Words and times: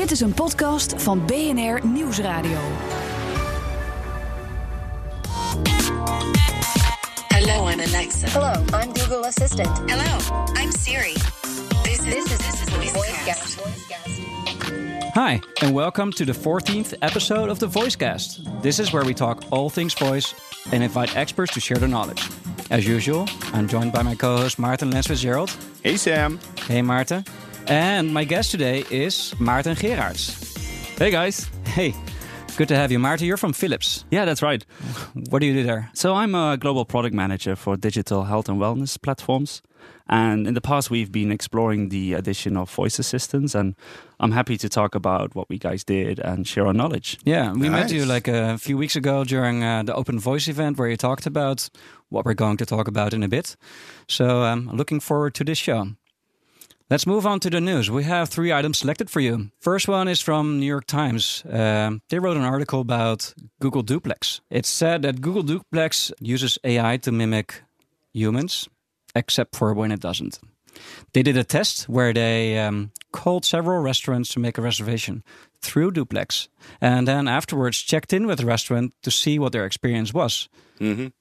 Dit 0.00 0.10
is 0.10 0.20
een 0.20 0.34
podcast 0.34 1.02
van 1.02 1.26
BNR 1.26 1.86
Nieuwsradio. 1.86 2.58
Hello, 7.28 7.68
I'm 7.68 7.80
Alexa. 7.80 8.28
Hello, 8.28 8.82
I'm 8.82 8.96
Google 8.96 9.26
Assistant. 9.26 9.90
Hello, 9.90 10.18
I'm 10.62 10.72
Siri. 10.72 11.12
This 11.82 11.98
is 11.98 12.04
This 12.04 12.24
is, 12.24 12.38
this 12.38 12.62
is 12.62 12.92
VoiceCast. 12.92 13.60
VoiceCast. 13.60 15.14
Hi, 15.14 15.40
and 15.62 15.74
welcome 15.74 16.12
to 16.12 16.24
the 16.24 16.34
14th 16.34 16.94
episode 17.02 17.50
of 17.50 17.58
the 17.58 17.68
VoiceCast. 17.68 18.62
This 18.62 18.78
is 18.78 18.92
where 18.92 19.04
we 19.04 19.14
talk 19.14 19.42
all 19.50 19.70
things 19.70 19.94
voice 19.94 20.34
and 20.72 20.82
invite 20.82 21.14
experts 21.14 21.52
to 21.52 21.60
share 21.60 21.78
their 21.78 21.90
knowledge. 21.90 22.22
As 22.70 22.86
usual, 22.86 23.28
I'm 23.52 23.68
joined 23.68 23.92
by 23.92 24.02
my 24.02 24.14
co 24.14 24.36
host 24.36 24.58
Maarten 24.58 24.90
Lens-Fitzgerald. 24.92 25.50
Hey 25.82 25.96
Sam. 25.96 26.38
Hey 26.68 26.80
Maarten. 26.82 27.24
And 27.70 28.12
my 28.12 28.24
guest 28.24 28.50
today 28.50 28.84
is 28.90 29.32
Maarten 29.38 29.76
Geraets. 29.76 30.98
Hey 30.98 31.12
guys. 31.12 31.48
Hey, 31.64 31.94
good 32.56 32.66
to 32.66 32.74
have 32.74 32.90
you. 32.90 32.98
Maarten, 32.98 33.24
you're 33.28 33.36
from 33.36 33.52
Philips. 33.52 34.04
Yeah, 34.10 34.24
that's 34.24 34.42
right. 34.42 34.66
What 35.30 35.38
do 35.38 35.46
you 35.46 35.52
do 35.52 35.62
there? 35.62 35.88
So 35.94 36.16
I'm 36.16 36.34
a 36.34 36.56
global 36.56 36.84
product 36.84 37.14
manager 37.14 37.54
for 37.54 37.76
digital 37.76 38.24
health 38.24 38.48
and 38.48 38.60
wellness 38.60 39.00
platforms. 39.00 39.62
And 40.08 40.48
in 40.48 40.54
the 40.54 40.60
past, 40.60 40.90
we've 40.90 41.12
been 41.12 41.30
exploring 41.30 41.90
the 41.90 42.14
addition 42.14 42.56
of 42.56 42.68
voice 42.68 42.98
assistants. 42.98 43.54
And 43.54 43.76
I'm 44.18 44.32
happy 44.32 44.56
to 44.56 44.68
talk 44.68 44.96
about 44.96 45.36
what 45.36 45.48
we 45.48 45.56
guys 45.56 45.84
did 45.84 46.18
and 46.18 46.48
share 46.48 46.66
our 46.66 46.74
knowledge. 46.74 47.18
Yeah, 47.24 47.52
we 47.52 47.68
met 47.68 47.92
you 47.92 48.04
like 48.04 48.26
a 48.26 48.58
few 48.58 48.76
weeks 48.76 48.96
ago 48.96 49.22
during 49.22 49.62
uh, 49.62 49.84
the 49.84 49.94
Open 49.94 50.18
Voice 50.18 50.48
event 50.48 50.76
where 50.76 50.88
you 50.88 50.96
talked 50.96 51.24
about 51.24 51.70
what 52.08 52.24
we're 52.24 52.34
going 52.34 52.56
to 52.56 52.66
talk 52.66 52.88
about 52.88 53.14
in 53.14 53.22
a 53.22 53.28
bit. 53.28 53.54
So 54.08 54.42
I'm 54.42 54.68
looking 54.70 54.98
forward 54.98 55.34
to 55.34 55.44
this 55.44 55.58
show. 55.58 55.90
Let's 56.90 57.06
move 57.06 57.24
on 57.24 57.38
to 57.40 57.50
the 57.50 57.60
news. 57.60 57.88
We 57.88 58.02
have 58.02 58.28
three 58.28 58.52
items 58.52 58.78
selected 58.78 59.10
for 59.10 59.20
you. 59.20 59.50
First 59.60 59.86
one 59.86 60.08
is 60.08 60.20
from 60.20 60.58
New 60.58 60.66
York 60.66 60.86
Times. 60.86 61.44
Um, 61.48 62.02
they 62.08 62.18
wrote 62.18 62.36
an 62.36 62.42
article 62.42 62.80
about 62.80 63.32
Google 63.60 63.82
Duplex. 63.82 64.40
It 64.50 64.66
said 64.66 65.02
that 65.02 65.20
Google 65.20 65.44
Duplex 65.44 66.10
uses 66.18 66.58
AI 66.64 66.96
to 66.96 67.12
mimic 67.12 67.62
humans, 68.12 68.68
except 69.14 69.54
for 69.54 69.72
when 69.72 69.92
it 69.92 70.00
doesn't. 70.00 70.40
They 71.12 71.22
did 71.22 71.36
a 71.36 71.44
test 71.44 71.88
where 71.88 72.12
they 72.12 72.58
um, 72.58 72.90
called 73.12 73.44
several 73.44 73.80
restaurants 73.80 74.30
to 74.30 74.40
make 74.40 74.58
a 74.58 74.62
reservation 74.62 75.22
through 75.62 75.92
Duplex, 75.92 76.48
and 76.80 77.06
then 77.06 77.28
afterwards 77.28 77.78
checked 77.82 78.12
in 78.12 78.26
with 78.26 78.38
the 78.38 78.46
restaurant 78.46 78.94
to 79.02 79.12
see 79.12 79.38
what 79.38 79.52
their 79.52 79.64
experience 79.64 80.12
was. 80.12 80.48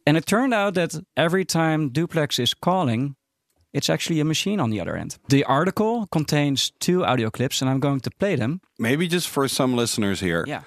And 0.08 0.18
it 0.18 0.26
turned 0.26 0.54
out 0.54 0.74
that 0.76 0.96
every 1.16 1.46
time 1.46 1.90
Duplex 1.90 2.40
is 2.40 2.56
calling, 2.56 3.16
it's 3.74 3.90
actually 3.90 4.20
a 4.20 4.26
machine 4.26 4.60
on 4.60 4.70
the 4.70 4.80
other 4.80 4.96
end. 4.96 5.18
The 5.30 5.44
article 5.44 6.08
contains 6.08 6.72
two 6.80 7.06
audio 7.06 7.30
clips, 7.30 7.62
and 7.62 7.70
I'm 7.70 7.80
going 7.80 8.00
to 8.02 8.12
play 8.12 8.36
them. 8.36 8.62
Maybe 8.78 9.08
just 9.08 9.30
for 9.30 9.48
some 9.48 9.76
listeners 9.76 10.20
here. 10.20 10.44
Yeah. 10.48 10.62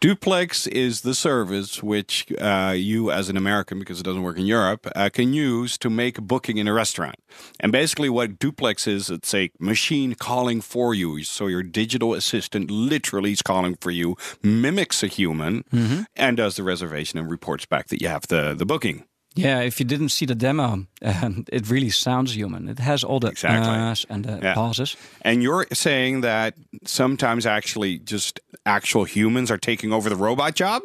Duplex 0.00 0.68
is 0.68 1.00
the 1.00 1.12
service 1.12 1.82
which 1.82 2.30
uh, 2.40 2.72
you, 2.76 3.10
as 3.10 3.28
an 3.28 3.36
American, 3.36 3.80
because 3.80 3.98
it 3.98 4.04
doesn't 4.04 4.22
work 4.22 4.38
in 4.38 4.46
Europe, 4.46 4.86
uh, 4.94 5.08
can 5.12 5.32
use 5.32 5.76
to 5.78 5.90
make 5.90 6.18
a 6.18 6.20
booking 6.20 6.56
in 6.56 6.68
a 6.68 6.72
restaurant. 6.72 7.16
And 7.58 7.72
basically, 7.72 8.08
what 8.08 8.38
Duplex 8.38 8.86
is, 8.86 9.10
it's 9.10 9.34
a 9.34 9.50
machine 9.58 10.14
calling 10.14 10.60
for 10.60 10.94
you. 10.94 11.24
So 11.24 11.48
your 11.48 11.64
digital 11.64 12.14
assistant 12.14 12.70
literally 12.70 13.32
is 13.32 13.42
calling 13.42 13.74
for 13.74 13.90
you, 13.90 14.16
mimics 14.40 15.02
a 15.02 15.08
human, 15.08 15.64
and 16.14 16.36
does 16.36 16.54
the 16.54 16.62
reservation 16.62 17.18
and 17.18 17.28
reports 17.28 17.66
back 17.66 17.88
that 17.88 18.00
you 18.00 18.06
have 18.06 18.28
the, 18.28 18.54
the 18.54 18.64
booking. 18.64 19.04
Yeah, 19.38 19.60
if 19.66 19.78
you 19.80 19.86
didn't 19.86 20.08
see 20.10 20.26
the 20.26 20.34
demo, 20.34 20.86
um, 21.02 21.44
it 21.52 21.70
really 21.70 21.90
sounds 21.90 22.34
human. 22.36 22.68
It 22.68 22.78
has 22.78 23.04
all 23.04 23.20
the 23.20 23.28
Exactly. 23.28 24.04
and 24.10 24.24
the 24.24 24.38
Yeah. 24.42 24.54
pauses. 24.54 24.96
And 25.22 25.42
you're 25.42 25.66
saying 25.72 26.22
that 26.22 26.54
sometimes 26.84 27.46
actually 27.46 27.98
just 27.98 28.40
actual 28.64 29.04
humans 29.04 29.50
are 29.50 29.58
taking 29.58 29.92
over 29.92 30.08
the 30.08 30.16
robot 30.16 30.54
job? 30.56 30.82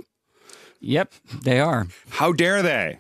Yep, 0.80 1.14
they 1.44 1.60
are. 1.60 1.88
How 2.20 2.34
dare 2.34 2.62
they? 2.62 2.98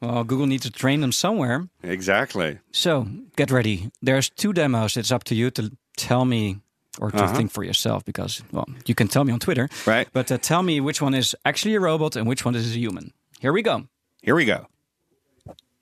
Well, 0.00 0.24
Google 0.24 0.46
needs 0.46 0.62
to 0.64 0.70
train 0.70 1.00
them 1.00 1.12
somewhere. 1.12 1.68
Exactly. 1.82 2.58
So 2.72 3.06
get 3.36 3.50
ready. 3.50 3.90
There's 4.02 4.28
two 4.30 4.52
demos. 4.52 4.96
It's 4.96 5.10
up 5.10 5.24
to 5.24 5.34
you 5.34 5.50
to 5.52 5.70
tell 5.96 6.24
me 6.24 6.56
or 7.00 7.10
to 7.10 7.26
think 7.28 7.50
for 7.50 7.64
yourself 7.64 8.04
because, 8.04 8.42
well, 8.52 8.66
you 8.86 8.94
can 8.94 9.08
tell 9.08 9.24
me 9.24 9.32
on 9.32 9.38
Twitter. 9.38 9.68
Right. 9.86 10.06
But 10.12 10.30
uh, 10.30 10.38
tell 10.38 10.62
me 10.62 10.80
which 10.80 11.00
one 11.02 11.14
is 11.18 11.34
actually 11.44 11.74
a 11.76 11.80
robot 11.80 12.16
and 12.16 12.26
which 12.28 12.44
one 12.44 12.54
is 12.58 12.66
a 12.76 12.78
human. 12.78 13.12
Here 13.40 13.52
we 13.52 13.62
go. 13.62 13.88
Here 14.22 14.34
we 14.36 14.44
go. 14.44 14.66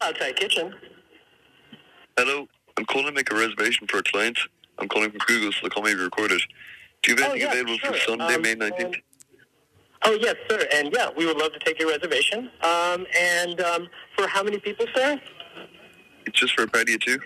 Outside 0.02 0.36
kitchen. 0.36 0.74
Hello, 2.18 2.48
I'm 2.76 2.84
calling 2.86 3.06
to 3.06 3.12
make 3.12 3.30
a 3.30 3.34
reservation 3.34 3.86
for 3.86 3.98
a 3.98 4.02
client. 4.02 4.38
I'm 4.78 4.88
calling 4.88 5.10
from 5.10 5.20
Google, 5.26 5.52
so 5.52 5.58
the 5.62 5.70
call 5.70 5.82
may 5.82 5.94
be 5.94 6.00
recorded. 6.00 6.40
Do 7.02 7.12
you 7.12 7.16
have 7.22 7.28
Oh, 7.28 7.32
anything 7.32 7.48
yeah, 7.52 7.60
available 7.60 7.78
for. 7.78 7.98
Sunday, 7.98 8.34
Um, 8.34 8.42
May 8.42 8.54
19th? 8.54 8.96
Oh, 10.04 10.18
yes, 10.20 10.34
sir. 10.50 10.66
And 10.74 10.90
yeah, 10.92 11.10
we 11.16 11.26
would 11.26 11.36
love 11.36 11.52
to 11.52 11.58
take 11.60 11.78
your 11.78 11.90
reservation. 11.90 12.50
Um, 12.62 13.06
and 13.18 13.60
um, 13.60 13.88
for 14.16 14.26
how 14.26 14.42
many 14.42 14.58
people, 14.58 14.86
sir? 14.94 15.20
It's 16.26 16.38
just 16.38 16.54
for 16.54 16.64
a 16.64 16.69
party 16.69 16.94
of 16.94 17.00
two. 17.00 17.20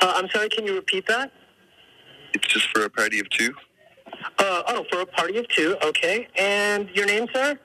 Uh, 0.00 0.12
I'm 0.16 0.28
sorry, 0.30 0.48
can 0.48 0.66
you 0.66 0.74
repeat 0.74 1.06
that? 1.08 1.30
It's 2.34 2.46
just 2.46 2.68
for 2.70 2.84
a 2.84 2.90
party 2.90 3.20
of 3.20 3.28
two. 3.30 3.54
Uh, 4.38 4.62
oh, 4.68 4.86
for 4.90 5.00
a 5.00 5.06
party 5.06 5.36
of 5.38 5.48
two. 5.48 5.76
Okay. 5.84 6.28
And 6.38 6.88
your 6.90 7.06
name, 7.06 7.26
sir? 7.34 7.58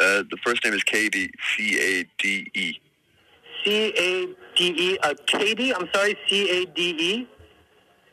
Uh, 0.00 0.22
the 0.30 0.38
first 0.44 0.64
name 0.64 0.74
is 0.74 0.84
Cade, 0.84 1.32
C-A-D-E. 1.56 2.80
C 3.64 3.92
A 3.96 4.26
D 4.56 4.74
E. 4.76 4.98
Uh, 5.02 5.14
Katie. 5.26 5.74
I'm 5.74 5.88
sorry, 5.92 6.16
C 6.28 6.62
A 6.62 6.66
D 6.66 6.90
E. 6.90 7.28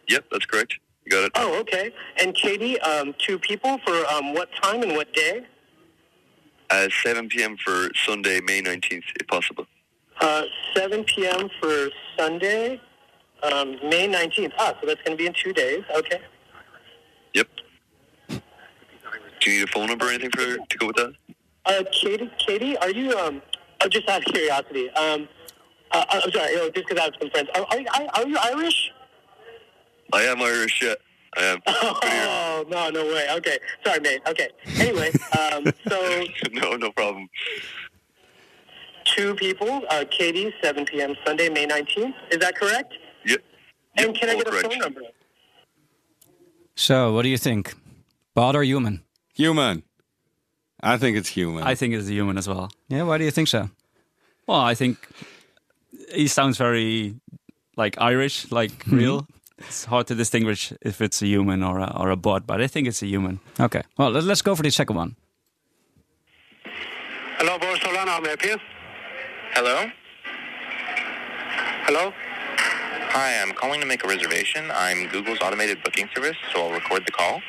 Yep, 0.08 0.26
that's 0.32 0.46
correct. 0.46 0.76
You 1.06 1.12
got 1.12 1.24
it. 1.26 1.32
Oh, 1.36 1.60
okay. 1.60 1.94
And 2.20 2.36
Katie, 2.36 2.80
um, 2.82 3.14
two 3.20 3.38
people 3.38 3.78
for 3.86 4.06
um, 4.12 4.34
what 4.34 4.50
time 4.62 4.82
and 4.82 4.94
what 4.94 5.14
day? 5.14 5.46
Uh, 6.72 6.88
7 7.04 7.30
p.m. 7.30 7.58
for 7.64 7.90
Sunday, 8.06 8.42
May 8.42 8.62
19th, 8.62 9.04
if 9.20 9.28
possible. 9.28 9.68
Uh, 10.20 10.44
7 10.76 11.04
p.m. 11.04 11.48
for 11.62 11.90
Sunday, 12.18 12.82
um, 13.44 13.74
May 13.84 14.08
19th. 14.08 14.52
Ah, 14.58 14.74
so 14.82 14.88
that's 14.88 15.02
going 15.04 15.16
to 15.16 15.18
be 15.18 15.28
in 15.28 15.34
two 15.34 15.54
days. 15.54 15.84
Okay. 15.96 16.22
Yep. 17.36 17.48
Do 18.30 19.52
you 19.52 19.60
need 19.60 19.70
a 19.70 19.72
phone 19.72 19.88
number 19.88 20.08
or 20.08 20.10
anything 20.10 20.32
for 20.32 20.58
to 20.58 20.78
go 20.80 20.88
with 20.88 20.96
that? 20.96 21.14
Uh, 21.66 21.84
Katie, 21.92 22.30
Katie, 22.46 22.78
are 22.78 22.92
you, 22.92 23.18
um, 23.18 23.42
uh, 23.82 23.88
just 23.88 24.08
out 24.10 24.20
of 24.20 24.34
curiosity, 24.34 24.90
um, 24.92 25.28
uh, 25.92 26.06
I'm 26.10 26.32
sorry, 26.32 26.52
you 26.52 26.58
know, 26.58 26.70
just 26.70 26.88
because 26.88 27.00
I 27.00 27.04
have 27.06 27.14
some 27.20 27.30
friends. 27.32 27.50
Are, 27.56 27.66
are, 27.70 27.80
you- 27.80 27.88
are 28.14 28.28
you 28.28 28.38
Irish? 28.44 28.92
I 30.14 30.22
am 30.24 30.42
Irish, 30.42 30.82
yeah. 30.84 30.94
I 31.38 31.42
am. 31.46 31.62
Oh, 31.68 32.64
no, 32.70 32.90
no 32.90 33.06
way. 33.06 33.28
Okay. 33.38 33.58
Sorry, 33.86 34.00
mate. 34.00 34.22
Okay. 34.28 34.48
Anyway, 34.80 35.12
um, 35.38 35.66
so 35.90 36.24
no, 36.54 36.76
no 36.78 36.92
problem. 36.92 37.28
two 39.04 39.36
people, 39.36 39.82
uh, 39.90 40.06
Katie, 40.10 40.54
7 40.64 40.86
p.m. 40.86 41.16
Sunday, 41.26 41.50
May 41.50 41.66
19th. 41.68 42.14
Is 42.32 42.38
that 42.40 42.56
correct? 42.56 42.94
Yep. 43.26 43.42
And 43.98 44.08
Yep, 44.08 44.16
can 44.16 44.30
I 44.30 44.34
all 44.34 44.44
get 44.44 44.48
a 44.54 44.70
phone 44.70 44.80
number? 44.80 45.02
So, 46.76 47.14
what 47.14 47.24
do 47.24 47.30
you 47.30 47.38
think? 47.38 47.74
Bot 48.34 48.56
or 48.56 48.64
human? 48.64 49.02
Human. 49.36 49.84
I 50.82 50.98
think 50.98 51.18
it's 51.18 51.30
human. 51.30 51.64
I 51.64 51.76
think 51.76 51.94
it's 51.94 52.08
a 52.08 52.12
human 52.14 52.38
as 52.38 52.48
well. 52.48 52.70
Yeah, 52.90 53.04
why 53.04 53.18
do 53.18 53.24
you 53.24 53.32
think 53.32 53.48
so? 53.48 53.70
Well, 54.48 54.60
I 54.60 54.76
think 54.76 54.98
he 56.14 56.28
sounds 56.28 56.58
very 56.58 57.16
like 57.78 57.96
Irish, 58.00 58.52
like 58.52 58.72
real. 58.88 59.28
It's 59.58 59.86
hard 59.86 60.08
to 60.08 60.16
distinguish 60.16 60.74
if 60.82 61.00
it's 61.02 61.22
a 61.22 61.28
human 61.28 61.64
or 61.64 61.80
a, 61.80 61.92
or 61.98 62.10
a 62.10 62.16
bot, 62.18 62.46
but 62.46 62.62
I 62.62 62.68
think 62.68 62.88
it's 62.88 63.02
a 63.02 63.08
human. 63.08 63.40
Okay, 63.60 63.82
well, 63.98 64.12
let- 64.12 64.24
let's 64.26 64.42
go 64.42 64.54
for 64.56 64.64
the 64.64 64.70
second 64.70 64.98
one. 64.98 65.16
Hello, 67.38 67.58
Boris 67.60 67.80
Solana. 67.80 68.08
How 68.10 68.20
may 68.20 68.28
I 68.28 68.30
help 68.32 68.44
you? 68.46 68.58
Hello? 69.54 69.90
Hello? 71.88 72.12
Hi, 72.18 73.42
I'm 73.42 73.54
calling 73.54 73.80
to 73.80 73.86
make 73.88 74.04
a 74.04 74.08
reservation. 74.08 74.70
I'm 74.74 75.08
Google's 75.08 75.40
automated 75.42 75.82
booking 75.84 76.10
service, 76.14 76.36
so 76.54 76.62
I'll 76.64 76.72
record 76.74 77.06
the 77.06 77.12
call. 77.14 77.42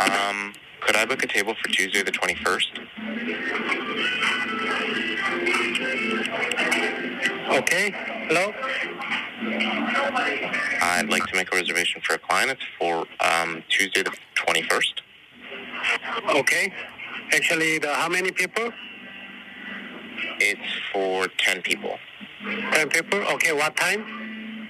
Um, 0.00 0.54
could 0.80 0.96
I 0.96 1.04
book 1.04 1.22
a 1.22 1.26
table 1.26 1.54
for 1.54 1.68
Tuesday 1.68 2.02
the 2.02 2.12
21st? 2.12 2.86
Okay. 7.58 7.90
Hello? 8.28 8.52
I'd 10.82 11.08
like 11.08 11.26
to 11.26 11.36
make 11.36 11.52
a 11.52 11.56
reservation 11.56 12.00
for 12.02 12.14
a 12.14 12.18
client. 12.18 12.50
It's 12.50 12.62
for 12.78 13.06
um, 13.20 13.62
Tuesday 13.68 14.02
the 14.02 14.12
21st. 14.34 14.94
Okay. 16.36 16.72
Actually, 17.32 17.78
the, 17.78 17.92
how 17.94 18.08
many 18.08 18.30
people? 18.30 18.72
It's 20.40 20.80
for 20.92 21.28
10 21.38 21.62
people. 21.62 21.98
10 22.72 22.88
people. 22.88 23.20
Okay, 23.34 23.52
what 23.52 23.76
time? 23.76 24.68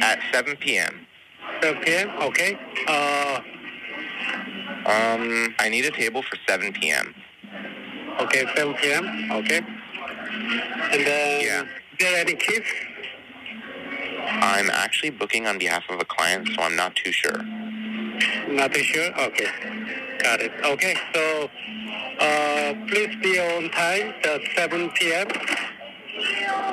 At 0.00 0.20
7 0.32 0.56
p.m. 0.56 1.06
7 1.62 1.82
p.m. 1.82 2.10
Okay. 2.22 2.58
Uh, 2.86 3.40
Um, 4.86 5.54
I 5.58 5.68
need 5.68 5.84
a 5.84 5.90
table 5.90 6.22
for 6.22 6.36
7 6.48 6.72
p.m. 6.72 7.14
okay, 8.20 8.44
7 8.56 8.74
p.m. 8.74 9.30
Okay. 9.32 9.60
And 10.92 11.06
then, 11.06 11.40
Yeah. 11.44 11.62
is 11.62 11.68
there 12.00 12.16
any 12.20 12.34
kids? 12.34 12.66
I'm 14.26 14.70
actually 14.70 15.10
booking 15.10 15.46
on 15.46 15.58
behalf 15.58 15.84
of 15.88 16.00
a 16.00 16.04
client, 16.04 16.48
so 16.54 16.62
I'm 16.62 16.76
not 16.76 16.96
too 16.96 17.12
sure. 17.12 17.42
Not 18.48 18.72
too 18.74 18.82
sure? 18.82 19.10
Okay. 19.20 19.48
Got 20.22 20.40
it. 20.40 20.52
Okay, 20.64 20.96
so 21.14 21.50
uh, 22.20 22.74
please 22.88 23.14
be 23.22 23.38
on 23.40 23.70
time 23.70 24.14
at 24.24 24.40
7 24.56 24.90
p.m. 24.90 25.28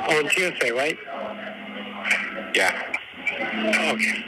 on 0.10 0.30
Tuesday, 0.30 0.72
right? 0.72 0.98
Yeah. 2.56 2.81
Okay. 3.92 4.24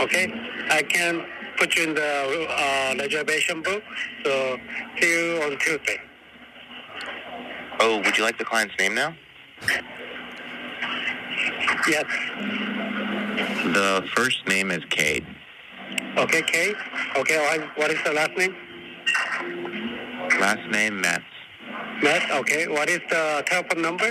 Okay. 0.00 0.32
I 0.70 0.82
can 0.82 1.24
put 1.62 1.76
you 1.76 1.84
in 1.84 1.94
the 1.94 2.46
uh, 2.50 2.94
reservation 2.98 3.62
book, 3.62 3.84
so 4.24 4.56
see 4.98 5.10
you 5.12 5.42
on 5.44 5.56
Tuesday. 5.60 5.98
Oh, 7.78 7.98
would 8.04 8.18
you 8.18 8.24
like 8.24 8.36
the 8.36 8.44
client's 8.44 8.74
name 8.80 8.96
now? 8.96 9.14
Yes. 11.86 12.04
The 13.78 14.04
first 14.16 14.38
name 14.48 14.72
is 14.72 14.82
Cade. 14.90 15.24
Okay, 16.16 16.42
Kate. 16.42 16.74
Okay, 17.16 17.38
what- 17.46 17.76
what 17.78 17.90
is 17.92 18.00
the 18.02 18.12
last 18.12 18.34
name? 18.36 18.56
Last 20.40 20.64
name 20.76 21.00
Metz. 21.00 21.22
Matt. 22.02 22.28
Okay, 22.40 22.66
what 22.66 22.88
is 22.88 23.00
the 23.08 23.44
telephone 23.46 23.82
number? 23.82 24.10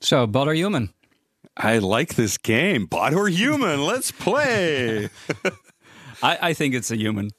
So, 0.00 0.26
bot 0.26 0.48
or 0.48 0.54
human? 0.54 0.94
I 1.56 1.78
like 1.78 2.14
this 2.14 2.38
game. 2.38 2.86
Bot 2.86 3.14
or 3.14 3.28
human? 3.28 3.82
Let's 3.84 4.10
play. 4.10 5.08
I, 6.22 6.38
I 6.50 6.54
think 6.54 6.74
it's 6.74 6.90
a 6.90 6.96
human. 6.96 7.30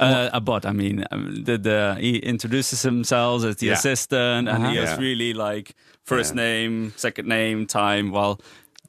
Uh, 0.00 0.30
a 0.32 0.40
bot. 0.40 0.64
I 0.64 0.72
mean, 0.72 1.04
um, 1.10 1.42
the, 1.44 1.58
the 1.58 1.96
he 2.00 2.18
introduces 2.18 2.82
himself 2.82 3.44
as 3.44 3.56
the 3.56 3.66
Yeah. 3.66 3.72
assistant, 3.74 4.48
and 4.48 4.58
he 4.66 4.78
Uh-huh. 4.78 4.80
has 4.86 4.90
Yeah. 4.98 5.04
really 5.08 5.34
like 5.34 5.74
first 6.04 6.34
Yeah. 6.34 6.42
name, 6.42 6.92
second 6.96 7.28
name, 7.28 7.66
time. 7.66 8.10
While 8.12 8.40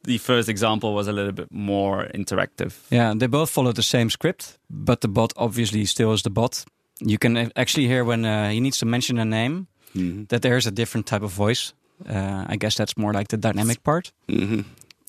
the 0.04 0.18
first 0.18 0.48
example 0.48 0.94
was 0.94 1.08
a 1.08 1.12
little 1.12 1.32
bit 1.32 1.48
more 1.50 2.08
interactive. 2.14 2.72
Yeah, 2.90 3.12
they 3.18 3.26
both 3.28 3.50
follow 3.50 3.72
the 3.72 3.82
same 3.82 4.08
script, 4.08 4.58
but 4.70 5.00
the 5.00 5.08
bot 5.08 5.32
obviously 5.36 5.84
still 5.84 6.12
is 6.12 6.22
the 6.22 6.30
bot. 6.30 6.64
You 7.00 7.18
can 7.18 7.36
actually 7.56 7.86
hear 7.88 8.04
when 8.04 8.24
uh, 8.24 8.50
he 8.50 8.60
needs 8.60 8.78
to 8.78 8.86
mention 8.86 9.18
a 9.18 9.24
name 9.24 9.66
Mm-hmm. 9.96 10.26
that 10.28 10.42
there's 10.42 10.66
a 10.66 10.70
different 10.70 11.06
type 11.08 11.22
of 11.24 11.32
voice. 11.32 11.74
Uh, 12.08 12.44
I 12.48 12.56
guess 12.56 12.76
that's 12.76 12.96
more 12.96 13.12
like 13.12 13.28
the 13.28 13.36
dynamic 13.36 13.82
part. 13.82 14.12
Mm-hmm. 14.28 14.62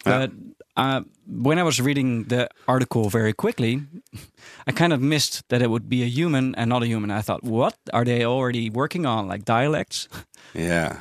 But 0.04 0.32
uh, 0.76 1.02
when 1.28 1.60
I 1.60 1.64
was 1.64 1.80
reading 1.80 2.26
the 2.26 2.50
article 2.68 3.10
very 3.10 3.34
quickly, 3.34 3.82
I 4.68 4.72
kind 4.72 4.94
of 4.94 5.02
missed 5.02 5.48
that 5.50 5.62
it 5.62 5.70
would 5.70 5.90
be 5.90 6.04
a 6.04 6.08
human 6.08 6.56
and 6.56 6.70
not 6.70 6.84
a 6.84 6.88
human. 6.88 7.12
I 7.12 7.22
thought, 7.22 7.44
what 7.44 7.76
are 7.94 8.06
they 8.06 8.26
already 8.26 8.70
working 8.70 9.06
on, 9.06 9.28
like 9.28 9.46
dialects? 9.46 10.08
Yeah. 10.54 11.00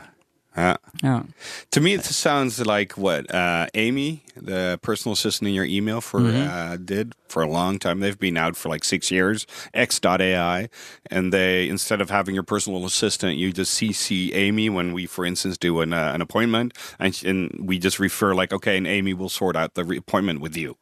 Yeah. 1.02 1.22
to 1.70 1.80
me, 1.80 1.94
it 1.94 2.04
sounds 2.04 2.60
like 2.66 2.92
what 2.98 3.32
uh, 3.34 3.66
Amy, 3.74 4.22
the 4.36 4.78
personal 4.82 5.12
assistant 5.14 5.48
in 5.48 5.54
your 5.54 5.64
email, 5.64 6.00
for 6.00 6.20
uh, 6.20 6.76
did 6.76 7.14
for 7.28 7.42
a 7.42 7.48
long 7.48 7.78
time. 7.78 8.00
They've 8.00 8.18
been 8.18 8.36
out 8.36 8.56
for 8.56 8.68
like 8.68 8.84
six 8.84 9.10
years. 9.10 9.46
X.ai, 9.72 10.68
and 11.10 11.32
they 11.32 11.68
instead 11.68 12.00
of 12.00 12.10
having 12.10 12.34
your 12.34 12.42
personal 12.44 12.84
assistant, 12.84 13.36
you 13.38 13.52
just 13.52 13.78
CC 13.80 14.34
Amy 14.34 14.68
when 14.68 14.92
we, 14.92 15.06
for 15.06 15.24
instance, 15.24 15.56
do 15.56 15.80
an, 15.80 15.92
uh, 15.92 16.12
an 16.14 16.20
appointment, 16.20 16.74
and, 16.98 17.18
and 17.24 17.66
we 17.68 17.78
just 17.78 17.98
refer 17.98 18.34
like, 18.34 18.52
okay, 18.52 18.76
and 18.76 18.86
Amy 18.86 19.14
will 19.14 19.28
sort 19.28 19.56
out 19.56 19.74
the 19.74 19.84
re- 19.84 19.96
appointment 19.96 20.40
with 20.40 20.56
you. 20.56 20.76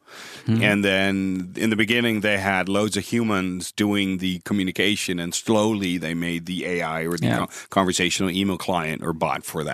And 0.47 0.83
then 0.83 1.53
in 1.55 1.69
the 1.69 1.75
beginning, 1.75 2.21
they 2.21 2.39
had 2.39 2.67
loads 2.67 2.97
of 2.97 3.05
humans 3.05 3.71
doing 3.71 4.17
the 4.17 4.39
communication, 4.45 5.19
and 5.19 5.31
slowly 5.35 5.99
they 5.99 6.15
made 6.15 6.47
the 6.47 6.65
AI 6.65 7.01
or 7.05 7.15
the 7.17 7.27
Yeah. 7.27 7.37
con- 7.37 7.49
conversational 7.69 8.31
email 8.31 8.57
client 8.57 9.03
or 9.03 9.13
bot 9.13 9.43
for 9.45 9.63
that. 9.63 9.68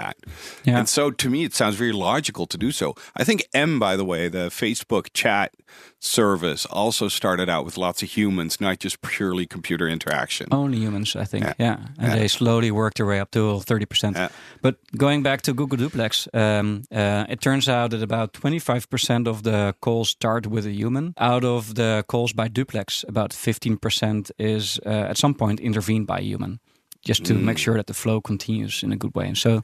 Yeah. 0.64 0.78
And 0.80 0.90
so 0.90 1.12
to 1.12 1.30
me, 1.30 1.44
it 1.44 1.54
sounds 1.54 1.76
very 1.76 1.92
logical 1.92 2.46
to 2.48 2.58
do 2.58 2.72
so. 2.72 2.96
I 3.16 3.24
think 3.24 3.44
M, 3.54 3.80
by 3.80 3.96
the 3.96 4.06
way, 4.06 4.30
the 4.30 4.50
Facebook 4.50 5.08
chat 5.14 5.52
service 6.00 6.66
also 6.70 7.08
started 7.10 7.50
out 7.50 7.66
with 7.66 7.78
lots 7.78 8.04
of 8.04 8.10
humans, 8.10 8.62
not 8.62 8.80
just 8.80 9.02
purely 9.02 9.46
computer 9.48 9.88
interaction. 9.88 10.48
Only 10.52 10.78
humans, 10.78 11.16
I 11.16 11.26
think. 11.26 11.44
Yeah. 11.46 11.54
Yeah, 11.60 11.78
and 12.00 12.08
Yeah. 12.12 12.16
they 12.20 12.28
slowly 12.28 12.72
worked 12.72 12.98
their 12.98 13.06
way 13.08 13.20
up 13.20 13.32
to 13.32 13.60
thirty 13.62 13.86
percent. 13.86 14.16
Yeah. 14.18 14.30
But 14.62 14.76
going 14.98 15.24
back 15.24 15.42
to 15.42 15.54
Google 15.54 15.78
Duplex, 15.78 16.28
um, 16.34 16.84
uh, 16.92 17.26
it 17.30 17.42
turns 17.42 17.68
out 17.68 17.90
that 17.92 18.02
about 18.04 18.34
twenty-five 18.34 18.88
percent 18.90 19.28
of 19.28 19.42
the 19.44 19.74
calls 19.80 20.10
start 20.10 20.46
with 20.48 20.66
a 20.66 20.72
human. 20.72 21.14
Out 21.18 21.44
of 21.44 21.74
the 21.76 22.04
calls 22.08 22.34
by 22.34 22.48
Duplex, 22.50 23.04
about 23.08 23.34
fifteen 23.34 23.78
percent 23.78 24.32
is 24.38 24.80
uh, 24.86 25.10
at 25.10 25.18
some 25.18 25.34
point 25.34 25.60
intervened 25.60 26.06
by 26.08 26.20
a 26.20 26.24
human, 26.24 26.60
just 27.06 27.24
to 27.26 27.34
make 27.34 27.58
mm. 27.58 27.60
sure 27.60 27.76
that 27.78 27.88
the 27.88 27.94
flow 27.94 28.20
continues 28.20 28.84
in 28.84 28.92
a 28.92 28.98
good 28.98 29.16
way. 29.16 29.28
And 29.28 29.38
so 29.38 29.64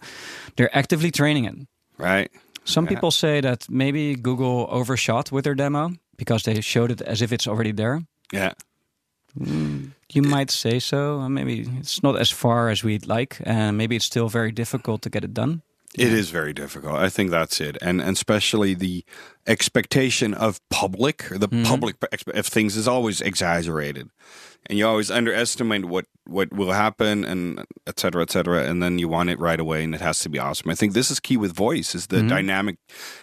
they're 0.55 0.75
actively 0.77 1.11
training 1.11 1.45
it. 1.45 1.55
Right? 1.97 2.31
Some 2.63 2.85
Yeah. 2.85 2.95
people 2.95 3.11
say 3.11 3.41
that 3.41 3.67
maybe 3.69 4.15
Google 4.15 4.67
overshot 4.69 5.31
with 5.31 5.43
their 5.43 5.55
demo 5.55 5.91
because 6.17 6.43
they 6.43 6.61
showed 6.61 6.91
it 6.91 7.01
as 7.01 7.21
if 7.21 7.31
it's 7.31 7.47
already 7.47 7.73
there. 7.73 8.01
Yeah. 8.31 8.53
Mm, 9.39 9.91
you 10.13 10.21
might 10.21 10.51
say 10.51 10.79
so. 10.79 11.27
Maybe 11.29 11.65
it's 11.79 12.03
not 12.03 12.19
as 12.19 12.29
far 12.29 12.69
as 12.69 12.83
we'd 12.83 13.07
like, 13.07 13.37
and 13.45 13.77
maybe 13.77 13.95
it's 13.95 14.05
still 14.05 14.29
very 14.29 14.51
difficult 14.51 15.01
to 15.01 15.09
get 15.09 15.23
it 15.23 15.33
done. 15.33 15.61
It 15.97 16.13
is 16.13 16.29
very 16.29 16.53
difficult. 16.53 16.95
I 16.95 17.09
think 17.09 17.31
that's 17.31 17.59
it, 17.59 17.77
and 17.81 18.01
and 18.01 18.15
especially 18.15 18.73
the 18.73 19.03
expectation 19.45 20.33
of 20.33 20.61
public, 20.69 21.29
or 21.29 21.37
the 21.37 21.49
mm-hmm. 21.49 21.63
public 21.63 21.99
expe- 21.99 22.37
of 22.37 22.45
things 22.45 22.77
is 22.77 22.87
always 22.87 23.19
exaggerated, 23.19 24.09
and 24.67 24.77
you 24.79 24.87
always 24.87 25.11
underestimate 25.11 25.83
what 25.85 26.05
what 26.25 26.53
will 26.53 26.71
happen, 26.71 27.25
and 27.25 27.65
et 27.85 27.99
cetera, 27.99 28.21
et 28.21 28.31
cetera, 28.31 28.63
and 28.63 28.81
then 28.81 28.99
you 28.99 29.09
want 29.09 29.29
it 29.29 29.39
right 29.39 29.59
away, 29.59 29.83
and 29.83 29.93
it 29.93 29.99
has 29.99 30.21
to 30.21 30.29
be 30.29 30.39
awesome. 30.39 30.69
I 30.71 30.75
think 30.75 30.93
this 30.93 31.11
is 31.11 31.19
key 31.19 31.35
with 31.35 31.51
voice 31.51 31.93
is 31.93 32.07
the 32.07 32.17
mm-hmm. 32.17 32.29
dynamic 32.29 32.77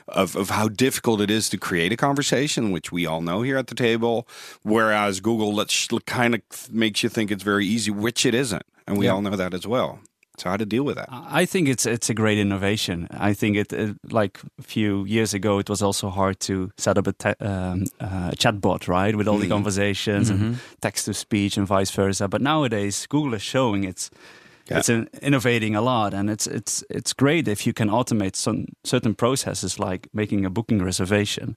of 0.06 0.36
of 0.36 0.50
how 0.50 0.68
difficult 0.68 1.22
it 1.22 1.30
is 1.30 1.48
to 1.48 1.56
create 1.56 1.92
a 1.92 1.96
conversation, 1.96 2.70
which 2.70 2.92
we 2.92 3.06
all 3.06 3.22
know 3.22 3.40
here 3.40 3.56
at 3.56 3.68
the 3.68 3.74
table, 3.74 4.28
whereas 4.62 5.20
Google 5.20 5.54
let's 5.54 5.88
kind 6.04 6.34
of 6.34 6.42
makes 6.70 7.02
you 7.02 7.08
think 7.08 7.30
it's 7.30 7.42
very 7.42 7.64
easy, 7.66 7.90
which 7.90 8.26
it 8.26 8.34
isn't, 8.34 8.64
and 8.86 8.98
we 8.98 9.06
Yeah. 9.06 9.12
all 9.12 9.22
know 9.22 9.36
that 9.36 9.54
as 9.54 9.66
well. 9.66 10.00
So 10.38 10.50
how 10.50 10.56
to 10.56 10.64
deal 10.64 10.84
with 10.84 10.96
that? 10.96 11.08
I 11.10 11.44
think 11.46 11.68
it's 11.68 11.84
it's 11.84 12.08
a 12.08 12.14
great 12.14 12.38
innovation. 12.38 13.08
I 13.10 13.34
think 13.34 13.56
it, 13.56 13.72
it 13.72 13.96
like 14.12 14.38
a 14.58 14.62
few 14.62 15.04
years 15.04 15.34
ago, 15.34 15.58
it 15.58 15.68
was 15.68 15.82
also 15.82 16.10
hard 16.10 16.38
to 16.40 16.70
set 16.76 16.96
up 16.96 17.06
a 17.08 17.14
um, 17.40 17.86
uh, 18.00 18.30
chatbot, 18.38 18.86
right, 18.86 19.16
with 19.16 19.26
all 19.26 19.38
the 19.38 19.48
conversations 19.48 20.30
and 20.30 20.58
text 20.80 21.06
to 21.06 21.14
speech 21.14 21.56
and 21.56 21.66
vice 21.66 21.90
versa. 21.90 22.28
But 22.28 22.40
nowadays, 22.40 23.06
Google 23.06 23.34
is 23.34 23.42
showing 23.42 23.82
it's 23.84 24.10
Yeah. 24.70 24.78
it's 24.78 24.88
in, 24.88 25.08
innovating 25.22 25.76
a 25.76 25.80
lot, 25.80 26.14
and 26.14 26.28
it's 26.30 26.46
it's 26.46 26.84
it's 26.90 27.12
great 27.14 27.48
if 27.48 27.66
you 27.66 27.72
can 27.72 27.88
automate 27.90 28.36
some 28.36 28.66
certain 28.84 29.14
processes 29.14 29.78
like 29.78 30.08
making 30.12 30.44
a 30.46 30.50
booking 30.50 30.84
reservation. 30.84 31.56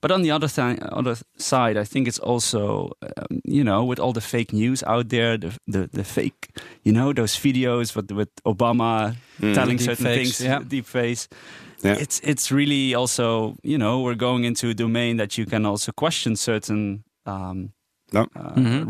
But 0.00 0.10
on 0.10 0.22
the 0.22 0.30
other 0.30 0.48
thi- 0.48 0.78
other 0.98 1.16
side, 1.38 1.76
I 1.76 1.84
think 1.84 2.08
it's 2.08 2.18
also 2.20 2.90
um, 3.02 3.40
you 3.44 3.64
know 3.64 3.84
with 3.88 3.98
all 4.00 4.12
the 4.12 4.20
fake 4.20 4.52
news 4.52 4.82
out 4.82 5.08
there, 5.08 5.38
the 5.38 5.50
the, 5.72 5.88
the 5.92 6.04
fake 6.04 6.48
you 6.84 6.92
know 6.92 7.12
those 7.12 7.36
videos 7.40 7.96
with 7.96 8.10
with 8.12 8.28
Obama 8.44 9.14
telling 9.40 9.78
Deep 9.78 9.86
certain 9.86 10.04
fakes, 10.04 10.38
things, 10.38 10.40
yeah. 10.40 10.60
deep 10.68 10.86
face. 10.86 11.28
Yeah. 11.84 11.96
It's 12.00 12.20
it's 12.24 12.52
really 12.52 12.94
also 12.94 13.56
you 13.62 13.78
know 13.78 14.00
we're 14.04 14.14
going 14.18 14.44
into 14.44 14.68
a 14.68 14.74
domain 14.74 15.16
that 15.18 15.36
you 15.38 15.46
can 15.46 15.66
also 15.66 15.90
question 15.92 16.36
certain 16.36 17.02
um, 17.26 17.72
No. 18.12 18.26
uh, 18.36 18.84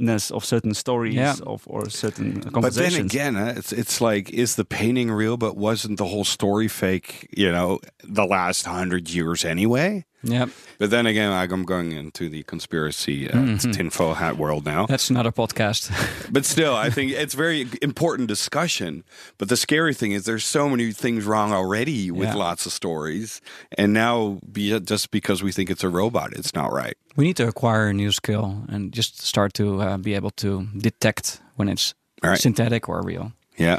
realness 0.00 0.30
of 0.30 0.44
certain 0.44 0.74
stories 0.74 1.14
Yeah. 1.14 1.34
of 1.46 1.62
or 1.66 1.88
certain 1.90 2.40
But 2.52 2.74
then 2.74 2.94
again, 2.94 3.36
it's 3.36 3.72
it's 3.72 4.00
like 4.00 4.30
is 4.30 4.54
the 4.56 4.64
painting 4.64 5.10
real? 5.10 5.36
But 5.36 5.56
wasn't 5.56 5.98
the 5.98 6.06
whole 6.06 6.24
story 6.24 6.68
fake? 6.68 7.28
You 7.36 7.50
know, 7.52 7.80
the 8.04 8.24
last 8.26 8.66
hundred 8.66 9.10
years 9.10 9.44
anyway. 9.44 10.04
Yep, 10.28 10.50
But 10.78 10.90
then 10.90 11.06
again, 11.06 11.30
like, 11.30 11.52
I'm 11.52 11.64
going 11.64 11.92
into 11.92 12.28
the 12.28 12.42
conspiracy 12.44 13.30
uh, 13.30 13.56
tinfoil 13.72 14.14
hat 14.14 14.36
world 14.36 14.64
now. 14.64 14.86
that's 14.86 15.10
another 15.10 15.32
podcast. 15.32 15.90
But 16.32 16.44
still, 16.44 16.74
I 16.74 16.90
think 16.90 17.12
it's 17.12 17.34
very 17.34 17.66
important 17.82 18.28
discussion. 18.28 19.04
But 19.38 19.48
the 19.48 19.56
scary 19.56 19.94
thing 19.94 20.12
is, 20.12 20.24
there's 20.24 20.44
so 20.44 20.68
many 20.68 20.92
things 20.92 21.24
wrong 21.24 21.52
already 21.52 22.10
with 22.10 22.28
Yeah. 22.28 22.34
lots 22.34 22.66
of 22.66 22.72
stories, 22.72 23.40
and 23.78 23.92
now 23.92 24.38
be, 24.52 24.78
just 24.80 25.10
because 25.10 25.42
we 25.42 25.52
think 25.52 25.70
it's 25.70 25.84
a 25.84 25.88
robot, 25.88 26.32
it's 26.32 26.52
not 26.54 26.72
right. 26.72 26.96
we 27.16 27.24
need 27.24 27.36
to 27.36 27.48
acquire 27.48 27.88
a 27.88 27.94
new 27.94 28.10
skill 28.12 28.64
and 28.68 28.92
just 28.92 29.22
start 29.22 29.54
to 29.54 29.80
uh, 29.80 29.96
be 29.96 30.14
able 30.14 30.30
to 30.30 30.66
detect 30.76 31.40
when 31.56 31.68
it's 31.68 31.94
right. 32.22 32.38
synthetic 32.40 32.88
or 32.88 33.00
real. 33.02 33.32
Yeah. 33.56 33.78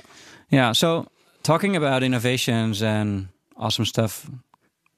Yeah. 0.49 0.73
So 0.73 1.05
talking 1.43 1.75
about 1.75 2.01
innovations 2.03 2.81
and 2.81 3.27
awesome 3.55 3.85
stuff. 3.85 4.25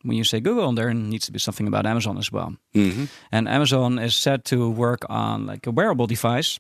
When 0.04 0.18
you 0.18 0.24
say 0.24 0.40
Google, 0.40 0.72
there 0.74 0.94
needs 0.94 1.26
to 1.26 1.32
be 1.32 1.40
something 1.40 1.68
about 1.68 1.86
Amazon 1.86 2.18
as 2.18 2.32
well. 2.32 2.54
hmm 2.74 3.06
And 3.32 3.48
Amazon 3.48 4.00
is 4.00 4.16
set 4.16 4.44
to 4.46 4.70
work 4.70 5.06
on 5.10 5.46
like 5.46 5.68
a 5.68 5.72
wearable 5.72 6.08
device, 6.08 6.60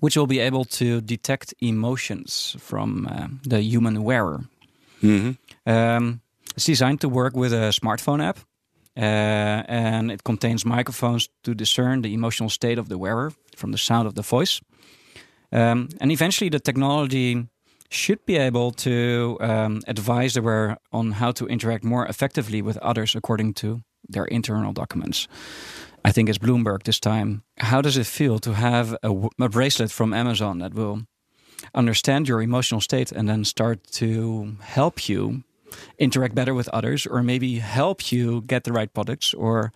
which 0.00 0.16
will 0.16 0.26
be 0.28 0.38
able 0.46 0.64
to 0.64 1.00
detect 1.00 1.54
emotions 1.60 2.56
from 2.58 3.06
uh, 3.06 3.26
the 3.48 3.60
human 3.60 4.02
wearer. 4.02 4.40
hmm 5.00 5.30
Um, 5.66 6.20
it's 6.56 6.66
designed 6.66 7.00
to 7.00 7.08
work 7.08 7.36
with 7.36 7.52
a 7.52 7.70
smartphone 7.72 8.22
app, 8.22 8.38
uh, 8.96 9.64
and 9.68 10.10
it 10.10 10.22
contains 10.22 10.64
microphones 10.64 11.28
to 11.42 11.54
discern 11.54 12.02
the 12.02 12.12
emotional 12.12 12.50
state 12.50 12.78
of 12.80 12.86
the 12.88 12.96
wearer 12.96 13.32
from 13.56 13.72
the 13.72 13.78
sound 13.78 14.06
of 14.06 14.14
the 14.14 14.22
voice. 14.22 14.60
Um, 15.52 15.88
and 16.00 16.10
eventually, 16.12 16.50
the 16.50 16.60
technology 16.60 17.46
should 17.94 18.24
be 18.26 18.36
able 18.36 18.72
to 18.72 19.38
um, 19.40 19.80
advise 19.86 20.34
the 20.34 20.42
wearer 20.42 20.76
on 20.92 21.12
how 21.12 21.32
to 21.32 21.46
interact 21.46 21.84
more 21.84 22.06
effectively 22.06 22.60
with 22.60 22.76
others 22.78 23.14
according 23.14 23.54
to 23.54 23.82
their 24.08 24.24
internal 24.24 24.72
documents. 24.72 25.28
I 26.04 26.12
think 26.12 26.28
it's 26.28 26.38
Bloomberg 26.38 26.82
this 26.82 27.00
time. 27.00 27.42
How 27.58 27.80
does 27.80 27.96
it 27.96 28.06
feel 28.06 28.38
to 28.40 28.52
have 28.52 28.96
a 29.02 29.48
bracelet 29.48 29.90
from 29.90 30.12
Amazon 30.12 30.58
that 30.58 30.74
will 30.74 31.06
understand 31.74 32.28
your 32.28 32.42
emotional 32.42 32.80
state 32.80 33.12
and 33.12 33.28
then 33.28 33.44
start 33.44 33.84
to 33.92 34.56
help 34.60 35.08
you 35.08 35.44
interact 35.98 36.34
better 36.34 36.54
with 36.54 36.68
others 36.68 37.06
or 37.06 37.22
maybe 37.22 37.58
help 37.58 38.12
you 38.12 38.42
get 38.42 38.64
the 38.64 38.72
right 38.72 38.92
products 38.92 39.34
or 39.34 39.72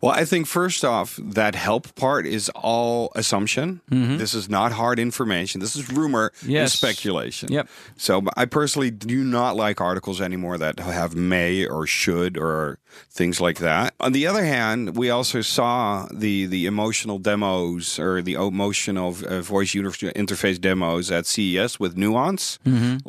Well, 0.00 0.12
I 0.12 0.24
think 0.24 0.46
first 0.46 0.84
off, 0.84 1.18
that 1.22 1.54
help 1.54 1.94
part 1.94 2.26
is 2.26 2.48
all 2.54 3.10
assumption. 3.14 3.80
This 3.88 4.34
is 4.34 4.48
not 4.48 4.72
hard 4.72 4.98
information. 4.98 5.60
This 5.60 5.74
is 5.76 5.90
rumor 5.90 6.32
and 6.42 6.50
Yes. 6.50 6.74
speculation. 6.74 7.50
Yep. 7.52 7.68
So 7.96 8.22
I 8.36 8.44
personally 8.44 8.90
do 8.90 9.24
not 9.24 9.56
like 9.56 9.80
articles 9.80 10.20
anymore 10.20 10.58
that 10.58 10.78
have 10.80 11.14
may 11.14 11.66
or 11.66 11.86
should 11.86 12.36
or 12.36 12.78
things 13.10 13.40
like 13.40 13.58
that. 13.58 13.94
On 14.00 14.12
the 14.12 14.26
other 14.26 14.44
hand, 14.44 14.96
we 14.96 15.10
also 15.10 15.40
saw 15.42 16.06
the 16.12 16.46
the 16.46 16.66
emotional 16.66 17.18
demos 17.18 17.98
or 17.98 18.22
the 18.22 18.34
emotional 18.34 19.08
uh, 19.26 19.40
voice 19.42 19.74
interface 19.74 20.60
demos 20.60 21.10
at 21.10 21.26
CES 21.26 21.78
with 21.80 21.96
Nuance 21.96 22.58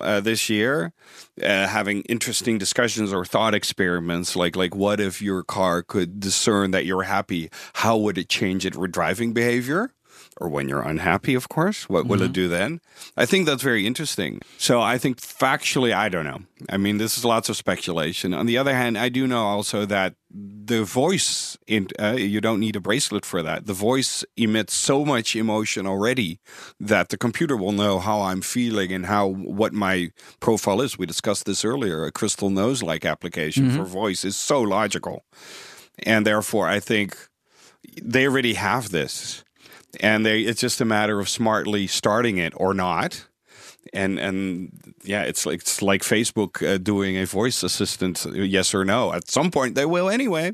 uh, 0.01 0.20
this 0.20 0.50
year, 0.50 0.91
uh, 1.41 1.67
having 1.67 2.01
interesting 2.03 2.58
discussions 2.58 3.13
or 3.13 3.24
thought 3.25 3.53
experiments 3.53 4.36
like 4.36 4.56
like 4.56 4.75
what 4.75 5.00
if 5.00 5.22
your 5.22 5.44
car 5.44 5.84
could 5.84 6.20
discern 6.20 6.72
that 6.77 6.86
you're 6.86 7.03
happy? 7.03 7.50
How 7.74 7.98
would 7.98 8.19
it 8.19 8.29
change 8.29 8.63
it 8.67 8.75
with 8.75 8.91
driving 8.91 9.34
behavior? 9.34 9.91
Or 10.39 10.48
when 10.50 10.69
you're 10.69 10.81
unhappy, 10.81 11.34
of 11.34 11.50
course, 11.50 11.89
what 11.89 12.05
will 12.05 12.22
it 12.22 12.31
do 12.31 12.48
then? 12.48 12.79
I 13.15 13.25
think 13.25 13.48
that's 13.48 13.63
very 13.63 13.88
interesting. 13.88 14.41
So 14.60 14.79
I 14.79 15.00
think 15.00 15.19
factually, 15.19 15.91
I 15.96 16.10
don't 16.10 16.25
know. 16.25 16.41
I 16.69 16.77
mean, 16.77 17.00
this 17.00 17.17
is 17.17 17.25
lots 17.25 17.50
of 17.50 17.57
speculation. 17.57 18.36
On 18.36 18.46
the 18.46 18.55
other 18.55 18.75
hand, 18.75 19.00
I 19.00 19.10
do 19.10 19.25
know 19.25 19.43
also 19.46 19.86
that 19.88 20.13
the 20.29 20.84
voice, 20.84 21.57
in, 21.65 21.88
uh, 22.00 22.17
you 22.17 22.39
don't 22.39 22.60
need 22.60 22.75
a 22.75 22.79
bracelet 22.79 23.25
for 23.25 23.41
that. 23.41 23.65
The 23.65 23.74
voice 23.74 24.24
emits 24.36 24.75
so 24.75 25.03
much 25.03 25.36
emotion 25.36 25.88
already 25.88 26.39
that 26.79 27.10
the 27.10 27.17
computer 27.17 27.57
will 27.57 27.72
know 27.72 27.98
how 27.98 28.22
I'm 28.22 28.41
feeling 28.41 28.91
and 28.91 29.07
how 29.07 29.25
what 29.27 29.74
my 29.74 30.12
profile 30.39 30.81
is. 30.81 31.00
We 31.00 31.07
discussed 31.07 31.46
this 31.46 31.65
earlier. 31.65 32.05
A 32.05 32.12
Crystal 32.12 32.51
Knows 32.51 32.84
like 32.84 33.05
application 33.05 33.72
for 33.72 33.86
voice 33.86 34.24
is 34.24 34.36
so 34.36 34.62
logical. 34.62 35.24
And 36.04 36.25
therefore, 36.25 36.68
I 36.68 36.80
think 36.80 37.18
they 38.01 38.27
already 38.27 38.54
have 38.54 38.89
this. 38.89 39.44
And 40.00 40.25
they 40.25 40.42
it's 40.42 40.62
just 40.62 40.82
a 40.82 40.86
matter 40.86 41.20
of 41.20 41.30
smartly 41.30 41.88
starting 41.88 42.38
it 42.38 42.54
or 42.56 42.74
not. 42.74 43.27
And 43.94 44.20
and 44.20 44.72
yeah 45.04 45.24
it's 45.24 45.46
like 45.46 45.62
it's 45.62 45.82
like 45.82 46.01
facebook 46.01 46.62
uh, 46.62 46.77
doing 46.77 47.16
a 47.18 47.25
voice 47.25 47.63
assistant 47.63 48.25
yes 48.34 48.75
or 48.75 48.84
no. 48.86 49.13
At 49.13 49.30
some 49.30 49.50
point 49.50 49.75
they 49.75 49.86
will 49.86 50.10
anyway. 50.10 50.51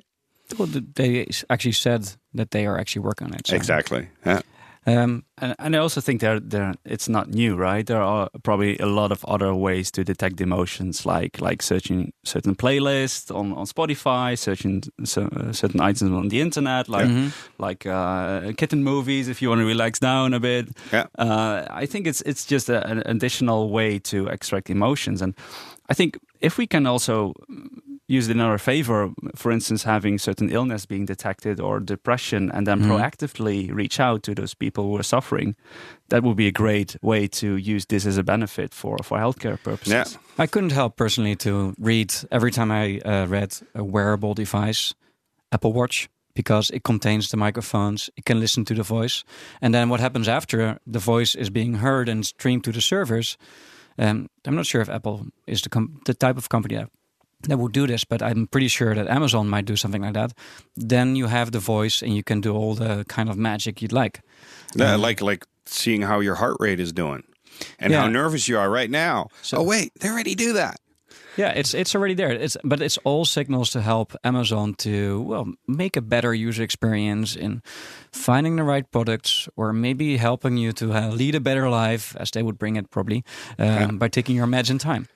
Well, 0.57 0.67
they 0.67 1.25
actually 1.49 1.71
said 1.71 2.11
that 2.33 2.51
they 2.51 2.65
are 2.67 2.77
actually 2.77 3.01
working 3.01 3.27
on 3.27 3.33
it. 3.33 3.47
so- 3.47 3.55
exactly. 3.55 4.07
Yeah. 4.25 4.41
Um, 4.85 5.23
And, 5.43 5.55
and 5.59 5.75
I 5.75 5.79
also 5.79 5.99
think 5.99 6.21
there, 6.21 6.39
there, 6.39 6.73
it's 6.85 7.09
not 7.09 7.27
new, 7.27 7.55
right? 7.55 7.85
There 7.85 8.01
are 8.01 8.29
probably 8.43 8.77
a 8.77 8.85
lot 8.85 9.11
of 9.11 9.25
other 9.25 9.53
ways 9.53 9.91
to 9.91 10.03
detect 10.03 10.39
emotions, 10.41 11.05
like 11.05 11.41
like 11.41 11.63
searching 11.63 12.13
certain 12.23 12.55
playlists 12.55 13.31
on, 13.35 13.51
on 13.53 13.65
Spotify, 13.65 14.37
searching 14.37 14.83
so, 15.03 15.23
uh, 15.23 15.51
certain 15.51 15.81
items 15.81 16.11
on 16.11 16.29
the 16.29 16.39
internet, 16.39 16.87
like 16.87 17.09
like 17.57 17.89
uh, 17.89 18.53
kitten 18.57 18.83
movies 18.83 19.27
if 19.27 19.41
you 19.41 19.49
want 19.49 19.59
to 19.61 19.67
relax 19.67 19.99
down 19.99 20.33
a 20.33 20.39
bit. 20.39 20.69
Yeah. 20.91 21.07
Uh, 21.17 21.65
I 21.83 21.87
think 21.87 22.07
it's 22.07 22.21
it's 22.21 22.45
just 22.45 22.69
a, 22.69 22.85
an 22.87 23.01
additional 23.05 23.69
way 23.69 23.99
to 23.99 24.27
extract 24.27 24.69
emotions, 24.69 25.21
and 25.21 25.33
I 25.89 25.93
think 25.95 26.17
if 26.39 26.57
we 26.57 26.67
can 26.67 26.85
also 26.85 27.33
use 28.07 28.27
it 28.27 28.35
in 28.35 28.41
our 28.41 28.57
favor, 28.57 29.11
for 29.35 29.51
instance, 29.51 29.83
having 29.83 30.19
certain 30.19 30.49
illness 30.49 30.85
being 30.85 31.05
detected 31.05 31.59
or 31.59 31.79
depression, 31.79 32.51
and 32.51 32.67
then 32.67 32.81
proactively 32.83 33.73
reach 33.73 33.99
out 33.99 34.23
to 34.23 34.35
those 34.35 34.53
people 34.53 34.83
who 34.83 34.97
are 34.97 35.03
suffering, 35.03 35.55
that 36.09 36.23
would 36.23 36.35
be 36.35 36.47
a 36.47 36.51
great 36.51 36.97
way 37.01 37.27
to 37.27 37.55
use 37.55 37.85
this 37.85 38.05
as 38.05 38.17
a 38.17 38.23
benefit 38.23 38.73
for, 38.73 38.97
for 39.03 39.17
healthcare 39.17 39.61
purposes. 39.63 39.93
yeah 39.93 40.05
I 40.37 40.47
couldn't 40.47 40.71
help 40.71 40.95
personally 40.97 41.35
to 41.37 41.73
read 41.79 42.13
every 42.31 42.51
time 42.51 42.71
I 42.71 42.99
uh, 42.99 43.27
read 43.27 43.55
a 43.73 43.83
wearable 43.83 44.33
device, 44.33 44.93
Apple 45.51 45.73
Watch, 45.73 46.09
because 46.33 46.71
it 46.71 46.83
contains 46.83 47.29
the 47.29 47.37
microphones, 47.37 48.09
it 48.17 48.25
can 48.25 48.39
listen 48.39 48.65
to 48.65 48.73
the 48.73 48.83
voice, 48.83 49.23
and 49.61 49.73
then 49.73 49.89
what 49.89 49.99
happens 49.99 50.27
after 50.27 50.79
the 50.85 50.99
voice 50.99 51.35
is 51.35 51.49
being 51.49 51.75
heard 51.75 52.09
and 52.09 52.25
streamed 52.25 52.63
to 52.63 52.71
the 52.71 52.81
servers. 52.81 53.37
Um, 53.97 54.27
I'm 54.45 54.55
not 54.55 54.65
sure 54.65 54.81
if 54.81 54.89
Apple 54.89 55.27
is 55.45 55.61
the 55.61 55.69
com- 55.69 56.01
the 56.05 56.15
type 56.15 56.37
of 56.37 56.49
company 56.49 56.75
that 56.75 56.89
that 57.47 57.57
would 57.57 57.71
do 57.73 57.87
this, 57.87 58.05
but 58.05 58.21
I'm 58.21 58.47
pretty 58.47 58.67
sure 58.69 58.95
that 58.95 59.07
Amazon 59.07 59.47
might 59.49 59.65
do 59.65 59.75
something 59.75 60.01
like 60.01 60.13
that. 60.13 60.33
Then 60.75 61.15
you 61.15 61.27
have 61.27 61.51
the 61.51 61.59
voice, 61.59 62.01
and 62.01 62.15
you 62.15 62.23
can 62.23 62.41
do 62.41 62.53
all 62.55 62.75
the 62.75 63.03
kind 63.07 63.29
of 63.29 63.37
magic 63.37 63.81
you'd 63.81 63.93
like. 64.03 64.21
Yeah, 64.75 64.95
like 64.95 65.21
like 65.21 65.45
seeing 65.65 66.01
how 66.03 66.21
your 66.21 66.35
heart 66.35 66.57
rate 66.59 66.79
is 66.79 66.91
doing 66.93 67.23
and 67.79 67.91
Yeah. 67.91 68.01
how 68.01 68.09
nervous 68.09 68.47
you 68.49 68.57
are 68.59 68.69
right 68.69 68.89
now 68.91 69.27
So- 69.41 69.57
oh 69.57 69.63
wait 69.63 69.91
they 69.99 70.09
already 70.09 70.35
do 70.35 70.53
that 70.53 70.75
Yeah, 71.37 71.53
it's 71.59 71.73
it's 71.73 71.95
already 71.95 72.15
there. 72.15 72.31
It's 72.43 72.57
but 72.63 72.79
it's 72.81 72.99
all 73.05 73.25
signals 73.25 73.69
to 73.71 73.81
help 73.81 74.13
Amazon 74.23 74.73
to 74.75 75.21
well 75.29 75.45
make 75.67 75.97
a 75.97 76.01
better 76.01 76.33
user 76.33 76.63
experience 76.63 77.35
in 77.39 77.61
finding 78.11 78.57
the 78.57 78.63
right 78.63 78.85
products 78.91 79.49
or 79.55 79.73
maybe 79.73 80.17
helping 80.17 80.57
you 80.57 80.71
to 80.73 80.85
uh, 80.93 81.09
lead 81.17 81.35
a 81.35 81.39
better 81.39 81.69
life, 81.69 82.15
as 82.19 82.29
they 82.31 82.43
would 82.43 82.57
bring 82.57 82.75
it 82.77 82.89
probably 82.89 83.23
um, 83.57 83.97
by 83.99 84.09
taking 84.09 84.35
your 84.37 84.47
meds 84.47 84.69
in 84.69 84.77
time. 84.77 85.07